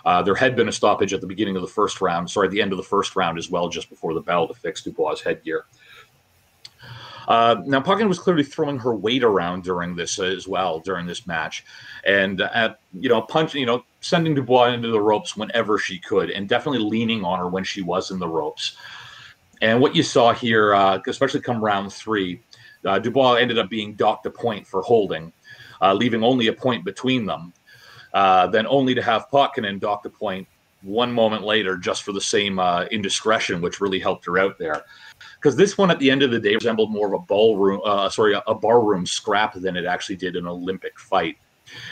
Uh, 0.05 0.21
there 0.21 0.35
had 0.35 0.55
been 0.55 0.67
a 0.67 0.71
stoppage 0.71 1.13
at 1.13 1.21
the 1.21 1.27
beginning 1.27 1.55
of 1.55 1.61
the 1.61 1.67
first 1.67 2.01
round, 2.01 2.29
sorry, 2.29 2.47
at 2.47 2.51
the 2.51 2.61
end 2.61 2.71
of 2.71 2.77
the 2.77 2.83
first 2.83 3.15
round 3.15 3.37
as 3.37 3.49
well, 3.49 3.69
just 3.69 3.89
before 3.89 4.13
the 4.13 4.21
bell 4.21 4.47
to 4.47 4.53
fix 4.53 4.83
Dubois' 4.83 5.21
headgear. 5.21 5.65
Uh, 7.27 7.61
now, 7.65 7.79
Potkonen 7.79 8.07
was 8.07 8.19
clearly 8.19 8.43
throwing 8.43 8.79
her 8.79 8.95
weight 8.95 9.23
around 9.23 9.63
during 9.63 9.95
this 9.95 10.19
uh, 10.19 10.23
as 10.23 10.47
well 10.47 10.79
during 10.79 11.05
this 11.05 11.27
match, 11.27 11.63
and 12.05 12.41
at 12.41 12.79
you 12.99 13.09
know 13.09 13.21
punching, 13.21 13.59
you 13.59 13.65
know, 13.65 13.83
sending 14.01 14.33
Dubois 14.33 14.73
into 14.73 14.89
the 14.89 14.99
ropes 14.99 15.37
whenever 15.37 15.77
she 15.77 15.99
could, 15.99 16.31
and 16.31 16.49
definitely 16.49 16.79
leaning 16.79 17.23
on 17.23 17.39
her 17.39 17.47
when 17.47 17.63
she 17.63 17.81
was 17.81 18.11
in 18.11 18.19
the 18.19 18.27
ropes. 18.27 18.75
And 19.61 19.79
what 19.79 19.95
you 19.95 20.01
saw 20.01 20.33
here, 20.33 20.73
uh, 20.73 20.99
especially 21.07 21.41
come 21.41 21.63
round 21.63 21.93
three, 21.93 22.41
uh, 22.83 22.97
Dubois 22.97 23.35
ended 23.35 23.59
up 23.59 23.69
being 23.69 23.93
docked 23.93 24.25
a 24.25 24.31
point 24.31 24.65
for 24.65 24.81
holding, 24.81 25.31
uh, 25.81 25.93
leaving 25.93 26.23
only 26.23 26.47
a 26.47 26.53
point 26.53 26.83
between 26.83 27.25
them 27.27 27.53
uh, 28.13 28.47
then 28.47 28.67
only 28.67 28.93
to 28.93 29.01
have 29.01 29.29
Potkonen 29.29 29.79
dock 29.79 30.03
the 30.03 30.09
point 30.09 30.47
one 30.81 31.11
moment 31.11 31.43
later 31.43 31.77
just 31.77 32.03
for 32.03 32.11
the 32.11 32.21
same 32.21 32.59
uh, 32.59 32.85
indiscretion, 32.85 33.61
which 33.61 33.81
really 33.81 33.99
helped 33.99 34.25
her 34.25 34.39
out 34.39 34.57
there. 34.57 34.83
Because 35.35 35.55
this 35.55 35.77
one, 35.77 35.91
at 35.91 35.99
the 35.99 36.09
end 36.09 36.23
of 36.23 36.31
the 36.31 36.39
day, 36.39 36.55
resembled 36.55 36.91
more 36.91 37.07
of 37.07 37.13
a 37.13 37.25
ballroom, 37.25 37.81
uh, 37.85 38.09
sorry, 38.09 38.33
a, 38.33 38.43
a 38.47 38.55
barroom 38.55 39.05
scrap 39.05 39.53
than 39.53 39.75
it 39.75 39.85
actually 39.85 40.15
did 40.15 40.35
an 40.35 40.47
Olympic 40.47 40.99
fight. 40.99 41.37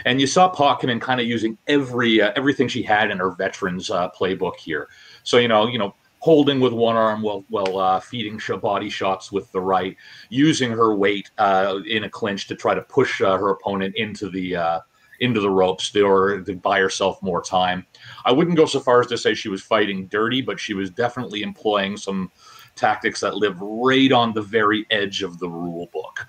And 0.06 0.20
you 0.20 0.28
saw 0.28 0.54
Potkonen 0.54 1.00
kind 1.00 1.22
of 1.22 1.28
using 1.28 1.58
every 1.68 2.22
uh, 2.22 2.34
everything 2.36 2.68
she 2.68 2.84
had 2.84 3.12
in 3.12 3.20
her 3.20 3.32
veterans 3.32 3.90
uh, 3.90 4.10
playbook 4.10 4.58
here. 4.58 4.90
So 5.24 5.38
you 5.38 5.48
know, 5.48 5.68
you 5.68 5.78
know, 5.78 5.96
holding 6.20 6.60
with 6.60 6.74
one 6.74 6.98
arm 6.98 7.22
while 7.22 7.46
while 7.50 7.78
uh, 7.78 8.00
feeding 8.00 8.40
body 8.62 8.90
shots 8.90 9.32
with 9.32 9.50
the 9.52 9.62
right, 9.62 9.96
using 10.30 10.72
her 10.72 10.96
weight 10.96 11.32
uh, 11.38 11.80
in 11.88 12.04
a 12.04 12.10
clinch 12.10 12.48
to 12.48 12.56
try 12.56 12.76
to 12.76 12.82
push 12.82 13.22
uh, 13.22 13.38
her 13.38 13.52
opponent 13.52 13.96
into 13.96 14.30
the 14.30 14.56
uh, 14.56 14.80
into 15.20 15.40
the 15.40 15.50
ropes 15.50 15.96
or 15.96 16.42
to 16.42 16.56
buy 16.56 16.80
herself 16.80 17.22
more 17.22 17.42
time. 17.42 17.86
I 18.26 18.32
wouldn't 18.32 18.58
go 18.58 18.66
so 18.66 18.80
far 18.80 19.02
as 19.02 19.08
to 19.08 19.18
say 19.18 19.34
she 19.34 19.50
was 19.50 19.62
fighting 19.62 20.08
dirty, 20.08 20.42
but 20.42 20.60
she 20.60 20.74
was 20.74 20.90
definitely 20.90 21.42
employing 21.42 21.98
some 21.98 22.32
tactics 22.80 23.20
that 23.20 23.36
live 23.36 23.60
right 23.60 24.12
on 24.12 24.34
the 24.34 24.42
very 24.42 24.86
edge 24.90 25.22
of 25.22 25.38
the 25.40 25.50
rule 25.50 25.90
book. 25.92 26.26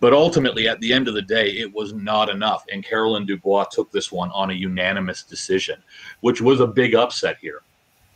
But 0.00 0.12
ultimately, 0.12 0.68
at 0.68 0.78
the 0.80 0.92
end 0.92 1.08
of 1.08 1.14
the 1.14 1.22
day, 1.22 1.52
it 1.52 1.72
was 1.72 1.94
not 1.94 2.28
enough. 2.28 2.64
And 2.70 2.84
Caroline 2.84 3.26
Dubois 3.26 3.64
took 3.64 3.90
this 3.90 4.12
one 4.12 4.30
on 4.32 4.50
a 4.50 4.54
unanimous 4.54 5.22
decision, 5.22 5.82
which 6.20 6.40
was 6.40 6.60
a 6.60 6.66
big 6.66 6.94
upset 6.94 7.38
here. 7.40 7.62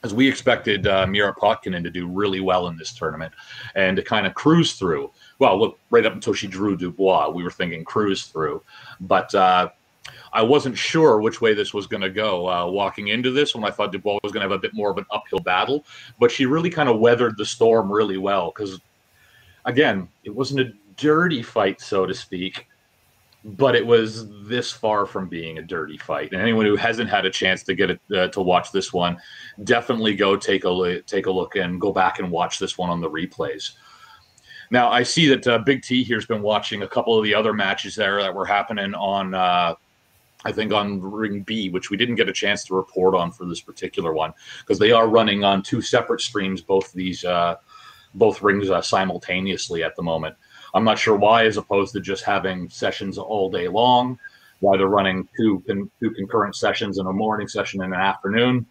As 0.05 0.15
we 0.15 0.29
expected 0.29 0.87
uh, 0.87 1.09
Mira 1.09 1.35
Potkonen 1.35 1.83
to 1.83 1.91
do 1.91 2.07
really 2.07 2.39
well 2.39 2.69
in 2.69 2.77
this 2.77 2.93
tournament 2.93 3.33
and 3.75 3.97
to 3.97 4.03
kind 4.03 4.29
of 4.29 4.35
cruise 4.35 4.75
through. 4.75 5.11
Well, 5.41 5.59
look, 5.59 5.79
right 5.91 6.07
up 6.07 6.13
until 6.13 6.35
she 6.35 6.47
drew 6.47 6.77
Dubois, 6.77 7.31
we 7.31 7.43
were 7.43 7.51
thinking 7.51 7.85
cruise 7.85 8.27
through. 8.27 8.63
But 9.01 9.35
uh, 9.35 9.71
I 10.33 10.43
wasn't 10.43 10.77
sure 10.77 11.21
which 11.21 11.41
way 11.41 11.55
this 11.55 11.73
was 11.73 11.87
going 11.87 12.03
to 12.03 12.11
go 12.11 12.49
uh, 12.49 12.67
walking 12.67 13.09
into 13.09 13.31
this 13.31 13.55
when 13.55 13.65
I 13.65 13.71
thought 13.71 13.93
Dubois 13.93 14.19
was 14.23 14.33
going 14.33 14.43
to 14.43 14.51
have 14.51 14.59
a 14.59 14.61
bit 14.61 14.75
more 14.75 14.91
of 14.91 14.99
an 14.99 15.07
uphill 15.11 15.41
battle. 15.41 15.85
But 16.19 16.31
she 16.31 16.47
really 16.47 16.71
kind 16.71 16.89
of 16.89 16.99
weathered 16.99 17.37
the 17.37 17.47
storm 17.47 17.91
really 17.91 18.19
well 18.19 18.53
because, 18.55 18.81
again, 19.65 20.09
it 20.25 20.35
wasn't 20.35 20.61
a 20.61 20.73
dirty 20.97 21.43
fight, 21.43 21.81
so 21.81 22.07
to 22.07 22.15
speak, 22.15 22.67
but 23.45 23.75
it 23.75 23.87
was 23.87 24.29
this 24.47 24.73
far 24.73 25.07
from 25.07 25.29
being 25.29 25.59
a 25.59 25.63
dirty 25.63 25.97
fight. 25.97 26.33
And 26.33 26.43
anyone 26.43 26.67
who 26.67 26.77
hasn't 26.77 27.09
had 27.09 27.25
a 27.25 27.31
chance 27.31 27.63
to 27.65 27.75
get 27.75 27.91
uh, 28.15 28.29
to 28.29 28.43
watch 28.43 28.73
this 28.73 28.93
one, 28.93 29.17
definitely 29.65 30.15
go 30.15 30.37
take 30.37 30.65
a 30.65 30.71
look, 30.71 31.07
take 31.07 31.27
a 31.27 31.31
look 31.31 31.57
and 31.57 31.81
go 31.81 31.93
back 31.93 32.19
and 32.19 32.31
watch 32.31 32.59
this 32.59 32.77
one 32.77 32.91
on 32.91 33.01
the 33.01 33.11
replays. 33.11 33.73
Now 34.71 34.91
I 34.91 35.03
see 35.03 35.29
that 35.29 35.47
uh, 35.47 35.59
Big 35.59 35.83
T 35.83 36.05
here's 36.05 36.27
been 36.27 36.43
watching 36.43 36.83
a 36.83 36.89
couple 36.89 37.17
of 37.17 37.25
the 37.25 37.35
other 37.35 37.55
matches 37.55 37.95
there 37.95 38.21
that 38.21 38.35
were 38.35 38.45
happening 38.45 38.95
on. 38.95 39.35
Uh, 39.35 39.75
I 40.49 40.53
think 40.53 40.73
on 40.73 41.03
Ring 41.03 41.43
B, 41.43 41.69
which 41.69 41.91
we 41.91 41.99
didn't 41.99 42.15
get 42.15 42.31
a 42.31 42.33
chance 42.33 42.65
to 42.65 42.75
report 42.75 43.15
on 43.15 43.31
for 43.31 43.45
this 43.45 43.61
particular 43.61 44.15
one, 44.15 44.33
because 44.61 44.79
they 44.79 44.93
are 44.93 45.07
running 45.07 45.45
on 45.45 45.63
two 45.63 45.83
separate 45.83 46.23
streams, 46.23 46.63
both 46.63 46.91
these 46.95 47.23
uh, 47.23 47.57
both 48.15 48.41
rings 48.41 48.71
uh, 48.71 48.81
simultaneously 48.81 49.85
at 49.85 49.95
the 49.95 50.03
moment. 50.03 50.35
I'm 50.73 50.85
not 50.85 50.99
sure 50.99 51.17
why, 51.17 51.45
as 51.45 51.59
opposed 51.59 51.93
to 51.93 52.01
just 52.01 52.25
having 52.25 52.71
sessions 52.71 53.19
all 53.19 53.51
day 53.51 53.69
long, 53.69 54.19
why 54.61 54.79
they're 54.79 54.87
running 54.87 55.29
two 55.37 55.63
con- 55.67 55.91
two 56.01 56.13
concurrent 56.13 56.57
sessions 56.57 56.99
in 56.99 57.07
a 57.07 57.13
morning 57.13 57.47
session 57.47 57.83
and 57.83 57.93
an 57.93 58.01
afternoon. 58.01 58.65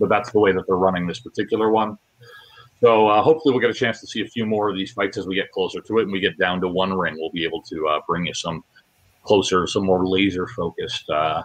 But 0.00 0.08
that's 0.08 0.32
the 0.32 0.40
way 0.40 0.50
that 0.50 0.66
they're 0.66 0.76
running 0.76 1.06
this 1.06 1.20
particular 1.20 1.70
one. 1.70 1.96
So 2.80 3.06
uh, 3.06 3.22
hopefully 3.22 3.52
we'll 3.52 3.60
get 3.60 3.70
a 3.70 3.74
chance 3.84 4.00
to 4.00 4.06
see 4.08 4.22
a 4.22 4.26
few 4.26 4.46
more 4.46 4.68
of 4.68 4.74
these 4.74 4.90
fights 4.90 5.16
as 5.16 5.28
we 5.28 5.36
get 5.36 5.52
closer 5.52 5.80
to 5.80 5.98
it 5.98 6.02
and 6.02 6.12
we 6.12 6.18
get 6.18 6.36
down 6.38 6.60
to 6.60 6.66
one 6.68 6.92
ring. 6.92 7.14
We'll 7.16 7.30
be 7.30 7.44
able 7.44 7.62
to 7.62 7.86
uh, 7.86 8.00
bring 8.08 8.26
you 8.26 8.34
some 8.34 8.64
closer, 9.24 9.66
some 9.66 9.84
more 9.84 10.06
laser 10.06 10.46
focused 10.46 11.08
uh, 11.10 11.42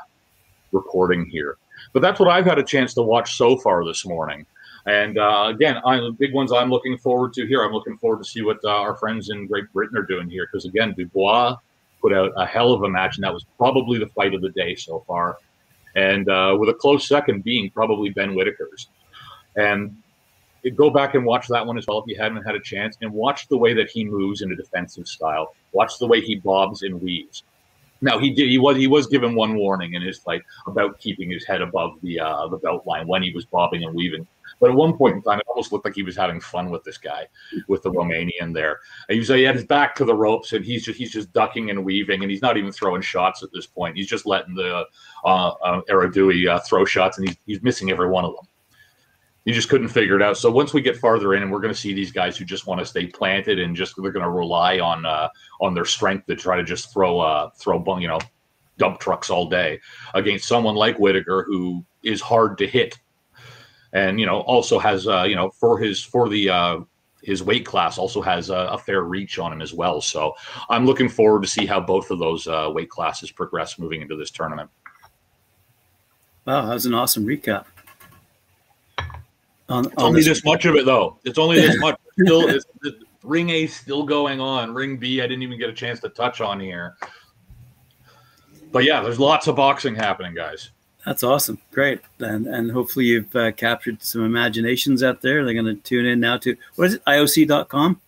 reporting 0.72 1.26
here. 1.26 1.58
But 1.94 2.02
that's 2.02 2.20
what 2.20 2.30
I've 2.30 2.46
had 2.46 2.60
a 2.60 2.64
chance 2.64 2.94
to 2.96 3.02
watch 3.02 3.38
so 3.38 3.58
far 3.58 3.86
this 3.86 4.06
morning. 4.06 4.46
And 4.86 5.18
uh, 5.18 5.46
again, 5.54 5.78
I'm, 5.86 6.04
the 6.04 6.12
big 6.12 6.34
ones 6.34 6.52
I'm 6.52 6.70
looking 6.70 6.98
forward 6.98 7.34
to 7.34 7.46
here. 7.46 7.64
I'm 7.64 7.74
looking 7.74 7.98
forward 7.98 8.24
to 8.24 8.30
see 8.30 8.42
what 8.42 8.60
uh, 8.64 8.70
our 8.70 8.96
friends 8.96 9.30
in 9.30 9.48
Great 9.48 9.72
Britain 9.74 9.98
are 9.98 10.04
doing 10.04 10.30
here 10.30 10.48
because 10.52 10.66
again, 10.66 10.94
Dubois 10.98 11.56
put 12.02 12.14
out 12.14 12.32
a 12.38 12.46
hell 12.46 12.72
of 12.72 12.84
a 12.84 12.90
match, 12.90 13.18
and 13.18 13.24
that 13.24 13.34
was 13.34 13.46
probably 13.58 14.00
the 14.00 14.08
fight 14.08 14.34
of 14.34 14.42
the 14.42 14.50
day 14.50 14.76
so 14.76 15.04
far. 15.06 15.38
And 15.96 16.30
uh, 16.30 16.56
with 16.60 16.70
a 16.70 16.74
close 16.74 17.08
second 17.08 17.44
being 17.44 17.70
probably 17.72 18.10
Ben 18.10 18.34
Whitaker's. 18.34 18.88
And 19.56 19.96
go 20.76 20.90
back 20.90 21.16
and 21.16 21.26
watch 21.26 21.48
that 21.48 21.66
one 21.66 21.78
as 21.78 21.86
well 21.88 22.00
if 22.00 22.06
you 22.08 22.16
haven't 22.18 22.44
had 22.44 22.56
a 22.56 22.60
chance, 22.60 22.98
and 23.02 23.12
watch 23.12 23.48
the 23.48 23.58
way 23.58 23.74
that 23.74 23.90
he 23.90 24.06
moves 24.06 24.42
in 24.42 24.52
a 24.52 24.56
defensive 24.56 25.08
style. 25.08 25.54
Watch 25.72 25.98
the 26.00 26.08
way 26.08 26.22
he 26.22 26.36
bobs 26.36 26.84
and 26.84 27.02
weaves. 27.02 27.44
Now 28.02 28.18
he 28.18 28.30
did. 28.30 28.50
He 28.50 28.58
was 28.58 28.78
he 28.78 28.88
was 28.88 29.08
given 29.08 29.36
one 29.36 29.56
warning 29.56 29.94
in 29.94 30.02
his 30.02 30.18
fight 30.18 30.42
about 30.68 31.00
keeping 31.00 31.30
his 31.30 31.46
head 31.46 31.62
above 31.62 32.00
the 32.02 32.20
uh, 32.20 32.48
the 32.48 32.58
belt 32.58 32.86
line 32.86 33.08
when 33.08 33.22
he 33.22 33.32
was 33.32 33.46
bobbing 33.46 33.84
and 33.84 33.94
weaving. 33.94 34.26
But 34.60 34.72
at 34.72 34.76
one 34.76 34.98
point 34.98 35.16
in 35.16 35.22
time, 35.22 35.40
it 35.40 35.46
almost 35.48 35.72
looked 35.72 35.86
like 35.86 35.96
he 35.96 36.04
was 36.04 36.18
having 36.18 36.42
fun 36.42 36.70
with 36.70 36.84
this 36.84 36.98
guy, 36.98 37.28
with 37.68 37.84
the 37.84 37.92
Romanian 37.92 38.54
there. 38.54 38.80
He, 39.08 39.20
was, 39.20 39.30
he 39.30 39.44
had 39.44 39.56
his 39.56 39.66
back 39.66 39.96
to 39.96 40.06
the 40.06 40.14
ropes, 40.14 40.52
and 40.54 40.66
he's 40.66 40.84
just 40.84 40.98
he's 40.98 41.12
just 41.12 41.32
ducking 41.34 41.70
and 41.70 41.86
weaving, 41.86 42.22
and 42.22 42.32
he's 42.32 42.42
not 42.42 42.58
even 42.58 42.72
throwing 42.72 43.02
shots 43.02 43.44
at 43.44 43.52
this 43.54 43.68
point. 43.68 43.96
He's 43.96 44.08
just 44.08 44.26
letting 44.26 44.56
the 44.56 44.86
uh, 45.24 45.54
uh, 45.64 45.82
Aradui 45.90 46.50
uh, 46.50 46.60
throw 46.60 46.84
shots, 46.84 47.18
and 47.18 47.28
he's 47.28 47.38
he's 47.46 47.62
missing 47.62 47.92
every 47.92 48.10
one 48.10 48.26
of 48.26 48.36
them. 48.36 48.49
He 49.50 49.56
just 49.56 49.68
couldn't 49.68 49.88
figure 49.88 50.16
it 50.16 50.22
out. 50.22 50.38
So 50.38 50.52
once 50.52 50.76
we 50.76 50.82
get 50.82 50.96
farther 50.96 51.34
in, 51.34 51.42
and 51.42 51.52
we're 51.52 51.60
going 51.60 51.74
to 51.74 51.80
see 51.80 51.92
these 51.92 52.12
guys 52.12 52.38
who 52.38 52.46
just 52.46 52.68
want 52.68 52.80
to 52.82 52.86
stay 52.86 53.08
planted 53.08 53.58
and 53.58 53.76
just 53.76 53.96
they're 53.98 54.12
going 54.12 54.24
to 54.24 54.30
rely 54.30 54.78
on 54.78 55.08
uh, 55.08 55.28
on 55.60 55.74
their 55.74 55.86
strength 55.86 56.28
to 56.28 56.36
try 56.36 56.56
to 56.56 56.64
just 56.64 56.94
throw 56.94 57.20
uh, 57.20 57.50
throw 57.58 57.84
you 57.98 58.08
know 58.08 58.20
dump 58.78 59.00
trucks 59.00 59.32
all 59.32 59.50
day 59.50 59.80
against 60.14 60.48
someone 60.48 60.76
like 60.76 61.00
Whitaker 61.00 61.46
who 61.48 61.84
is 62.04 62.22
hard 62.22 62.60
to 62.60 62.68
hit 62.68 62.96
and 63.94 64.20
you 64.20 64.28
know 64.28 64.42
also 64.42 64.78
has 64.78 65.08
uh, 65.08 65.24
you 65.24 65.36
know 65.36 65.50
for 65.50 65.80
his 65.80 66.04
for 66.04 66.30
the 66.30 66.48
uh, 66.48 66.80
his 67.24 67.42
weight 67.42 67.66
class 67.66 67.98
also 67.98 68.22
has 68.22 68.52
a, 68.52 68.54
a, 68.54 68.78
fair 68.78 69.02
reach 69.02 69.40
on 69.40 69.52
him 69.52 69.62
as 69.62 69.74
well. 69.74 70.00
So 70.00 70.36
I'm 70.70 70.86
looking 70.86 71.10
forward 71.10 71.42
to 71.42 71.50
see 71.50 71.66
how 71.66 71.82
both 71.82 72.12
of 72.12 72.20
those 72.20 72.48
uh, 72.48 72.70
weight 72.72 72.90
classes 72.90 73.32
progress 73.32 73.78
moving 73.78 74.02
into 74.02 74.16
this 74.16 74.32
tournament. 74.32 74.70
Wow, 76.46 76.66
that 76.66 76.74
was 76.74 76.86
an 76.86 76.94
awesome 76.94 77.26
recap. 77.26 77.66
On, 79.70 79.86
on 79.86 79.94
only 79.98 80.22
this, 80.22 80.38
this 80.40 80.46
much 80.46 80.66
of 80.66 80.76
it 80.76 80.86
though. 80.86 81.18
It's 81.24 81.38
only 81.38 81.62
this 81.62 81.78
much. 81.80 82.00
Still, 82.20 82.50
it's, 82.50 82.66
ring 83.24 83.50
A 83.52 83.68
still 83.68 84.04
going 84.04 84.40
on. 84.40 84.74
Ring 84.74 84.98
B, 84.98 85.22
I 85.22 85.28
didn't 85.28 85.44
even 85.44 85.58
get 85.60 85.70
a 85.70 85.74
chance 85.74 86.00
to 86.02 86.10
touch 86.10 86.42
on 86.42 86.60
here. 86.60 86.96
But 88.72 88.84
yeah, 88.84 89.02
there's 89.02 89.20
lots 89.20 89.48
of 89.48 89.56
boxing 89.56 89.96
happening, 89.96 90.34
guys. 90.34 90.70
That's 91.06 91.24
awesome. 91.24 91.60
Great. 91.72 92.02
And 92.20 92.46
and 92.46 92.72
hopefully 92.72 93.06
you've 93.06 93.36
uh, 93.36 93.52
captured 93.52 94.04
some 94.04 94.26
imaginations 94.26 95.02
out 95.02 95.22
there. 95.22 95.46
They're 95.46 95.54
going 95.54 95.66
to 95.66 95.76
tune 95.76 96.06
in 96.06 96.20
now 96.20 96.38
to 96.38 96.56
what 96.76 96.88
is 96.88 96.94
it? 96.96 97.06
IOC.com? 97.06 98.02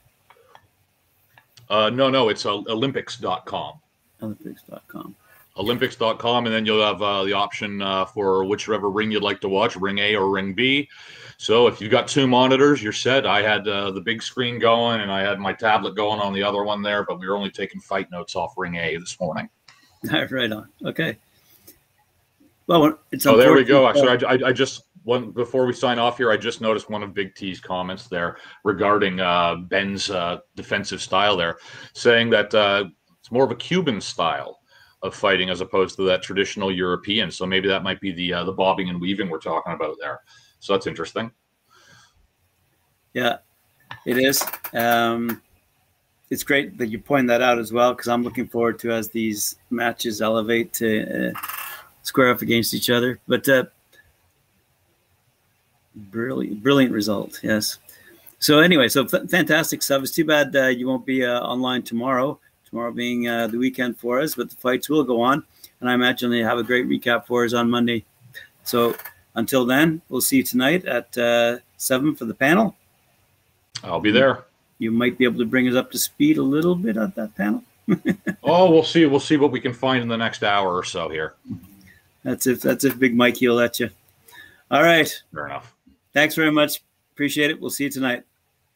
Uh, 1.70 1.90
no, 1.90 2.10
no, 2.10 2.28
it's 2.30 2.46
uh, 2.46 2.58
Olympics.com. 2.68 3.74
Olympics.com. 4.22 5.16
Olympics.com, 5.58 6.46
and 6.46 6.54
then 6.54 6.66
you'll 6.66 6.84
have 6.84 7.02
uh, 7.02 7.24
the 7.24 7.34
option 7.34 7.82
uh, 7.82 8.06
for 8.06 8.46
whichever 8.46 8.90
ring 8.90 9.12
you'd 9.12 9.24
like 9.24 9.42
to 9.42 9.50
watch, 9.50 9.76
ring 9.76 9.98
A 10.00 10.16
or 10.16 10.30
ring 10.30 10.54
B. 10.54 10.88
So 11.38 11.68
if 11.68 11.82
you've 11.82 11.92
got 11.92 12.08
two 12.08 12.28
monitors, 12.28 12.84
you're 12.84 12.94
set. 12.94 13.26
I 13.26 13.42
had 13.42 13.68
uh, 13.68 13.92
the 13.92 14.02
big 14.02 14.22
screen 14.22 14.60
going, 14.60 15.02
and 15.02 15.12
I 15.12 15.22
had 15.22 15.40
my 15.40 15.54
tablet 15.54 15.96
going 15.96 16.20
on 16.20 16.34
the 16.34 16.44
other 16.44 16.64
one 16.64 16.82
there, 16.82 17.04
but 17.04 17.20
we 17.20 17.28
were 17.28 17.36
only 17.36 17.50
taking 17.50 17.82
fight 17.82 18.10
notes 18.12 18.36
off 18.36 18.54
ring 18.58 18.76
A 18.76 18.98
this 18.98 19.20
morning. 19.20 19.50
right 20.30 20.52
on. 20.52 20.70
Okay. 20.86 21.18
Well, 22.68 22.98
it's 23.12 23.26
oh, 23.26 23.36
there 23.36 23.54
we 23.54 23.64
go. 23.64 23.88
Actually, 23.88 24.26
I, 24.26 24.50
I, 24.50 24.54
just 24.54 24.84
one 25.04 25.32
before 25.32 25.66
we 25.66 25.74
sign 25.74 26.00
off 26.00 26.18
here, 26.18 26.32
I 26.32 26.38
just 26.38 26.62
noticed 26.62 26.90
one 26.90 27.04
of 27.04 27.14
Big 27.14 27.36
T's 27.36 27.60
comments 27.60 28.08
there 28.08 28.38
regarding 28.64 29.20
uh, 29.20 29.56
Ben's 29.56 30.10
uh, 30.10 30.40
defensive 30.56 31.02
style 31.02 31.36
there, 31.36 31.58
saying 31.94 32.30
that 32.30 32.54
uh, 32.54 32.86
it's 33.20 33.32
more 33.32 33.44
of 33.44 33.52
a 33.52 33.56
Cuban 33.56 34.00
style 34.00 34.61
of 35.04 35.16
fighting 35.16 35.50
as 35.50 35.62
opposed 35.62 35.96
to 35.96 36.04
that 36.04 36.22
traditional 36.22 36.72
European. 36.72 37.32
So 37.32 37.46
maybe 37.46 37.68
that 37.68 37.84
might 37.84 38.00
be 38.00 38.12
the 38.12 38.34
uh, 38.34 38.44
the 38.44 38.52
bobbing 38.52 38.90
and 38.90 39.02
weaving 39.02 39.30
we're 39.30 39.40
talking 39.40 39.74
about 39.74 39.98
there. 40.00 40.20
So 40.60 40.74
that's 40.74 40.88
interesting. 40.88 41.32
Yeah, 43.14 43.38
it 44.06 44.18
is. 44.18 44.44
Um, 44.74 45.42
it's 46.30 46.44
great 46.44 46.78
that 46.78 46.88
you 46.88 47.00
point 47.00 47.28
that 47.28 47.42
out 47.42 47.60
as 47.60 47.74
well 47.74 47.94
because 47.94 48.08
I'm 48.08 48.24
looking 48.24 48.48
forward 48.48 48.80
to 48.80 48.92
as 48.92 49.10
these 49.10 49.58
matches 49.70 50.22
elevate 50.22 50.72
to 50.74 51.30
uh, 51.30 51.40
square 52.04 52.32
up 52.32 52.42
against 52.42 52.74
each 52.74 52.90
other. 52.90 53.20
But 53.28 53.50
uh, 53.50 53.66
brilliant, 55.96 56.64
brilliant 56.64 56.94
result. 56.94 57.40
Yes. 57.44 57.80
So 58.40 58.60
anyway, 58.60 58.88
so 58.88 59.04
f- 59.04 59.30
fantastic 59.30 59.84
stuff. 59.84 60.04
It's 60.04 60.14
too 60.14 60.26
bad 60.26 60.56
uh, 60.56 60.68
you 60.68 60.88
won't 60.88 61.06
be 61.06 61.26
uh, 61.26 61.42
online 61.42 61.84
tomorrow. 61.84 62.40
Tomorrow 62.72 62.94
being 62.94 63.28
uh, 63.28 63.48
the 63.48 63.58
weekend 63.58 63.98
for 63.98 64.22
us, 64.22 64.34
but 64.34 64.50
the 64.50 64.56
fights 64.56 64.90
will 64.90 65.04
go 65.04 65.22
on, 65.22 65.44
and 65.82 65.90
I 65.90 65.94
imagine 65.94 66.32
they 66.32 66.40
have 66.40 66.58
a 66.58 66.64
great 66.64 66.88
recap 66.88 67.28
for 67.28 67.44
us 67.44 67.54
on 67.54 67.70
Monday. 67.70 68.06
So 68.64 68.96
until 69.36 69.66
then, 69.66 70.02
we'll 70.08 70.22
see 70.22 70.38
you 70.38 70.44
tonight 70.44 70.86
at 70.86 71.18
uh, 71.18 71.58
seven 71.76 72.16
for 72.16 72.24
the 72.24 72.34
panel. 72.34 72.78
I'll 73.84 74.00
be 74.00 74.12
there. 74.12 74.46
You 74.80 74.90
might 74.90 75.18
be 75.18 75.26
able 75.26 75.40
to 75.40 75.46
bring 75.46 75.68
us 75.68 75.76
up 75.76 75.92
to 75.92 76.00
speed 76.00 76.38
a 76.38 76.44
little 76.44 76.76
bit 76.76 76.96
at 76.96 77.14
that 77.16 77.36
panel. 77.36 77.64
oh, 78.44 78.72
we'll 78.72 78.84
see. 78.84 79.06
We'll 79.06 79.20
see 79.20 79.36
what 79.36 79.52
we 79.52 79.60
can 79.60 79.74
find 79.74 80.02
in 80.02 80.08
the 80.08 80.18
next 80.18 80.42
hour 80.42 80.74
or 80.74 80.86
so 80.86 81.10
here. 81.10 81.36
That's 82.24 82.48
if 82.48 82.62
that's 82.62 82.86
if 82.86 82.98
Big 82.98 83.16
Mikey 83.16 83.50
will 83.50 83.56
let 83.56 83.82
you. 83.82 83.90
All 84.70 84.82
right. 84.82 85.12
Fair 85.34 85.48
enough. 85.48 85.76
Thanks 86.14 86.36
very 86.36 86.52
much. 86.52 86.82
Appreciate 87.12 87.52
it. 87.52 87.60
We'll 87.60 87.70
see 87.70 87.86
you 87.86 87.90
tonight. 87.90 88.24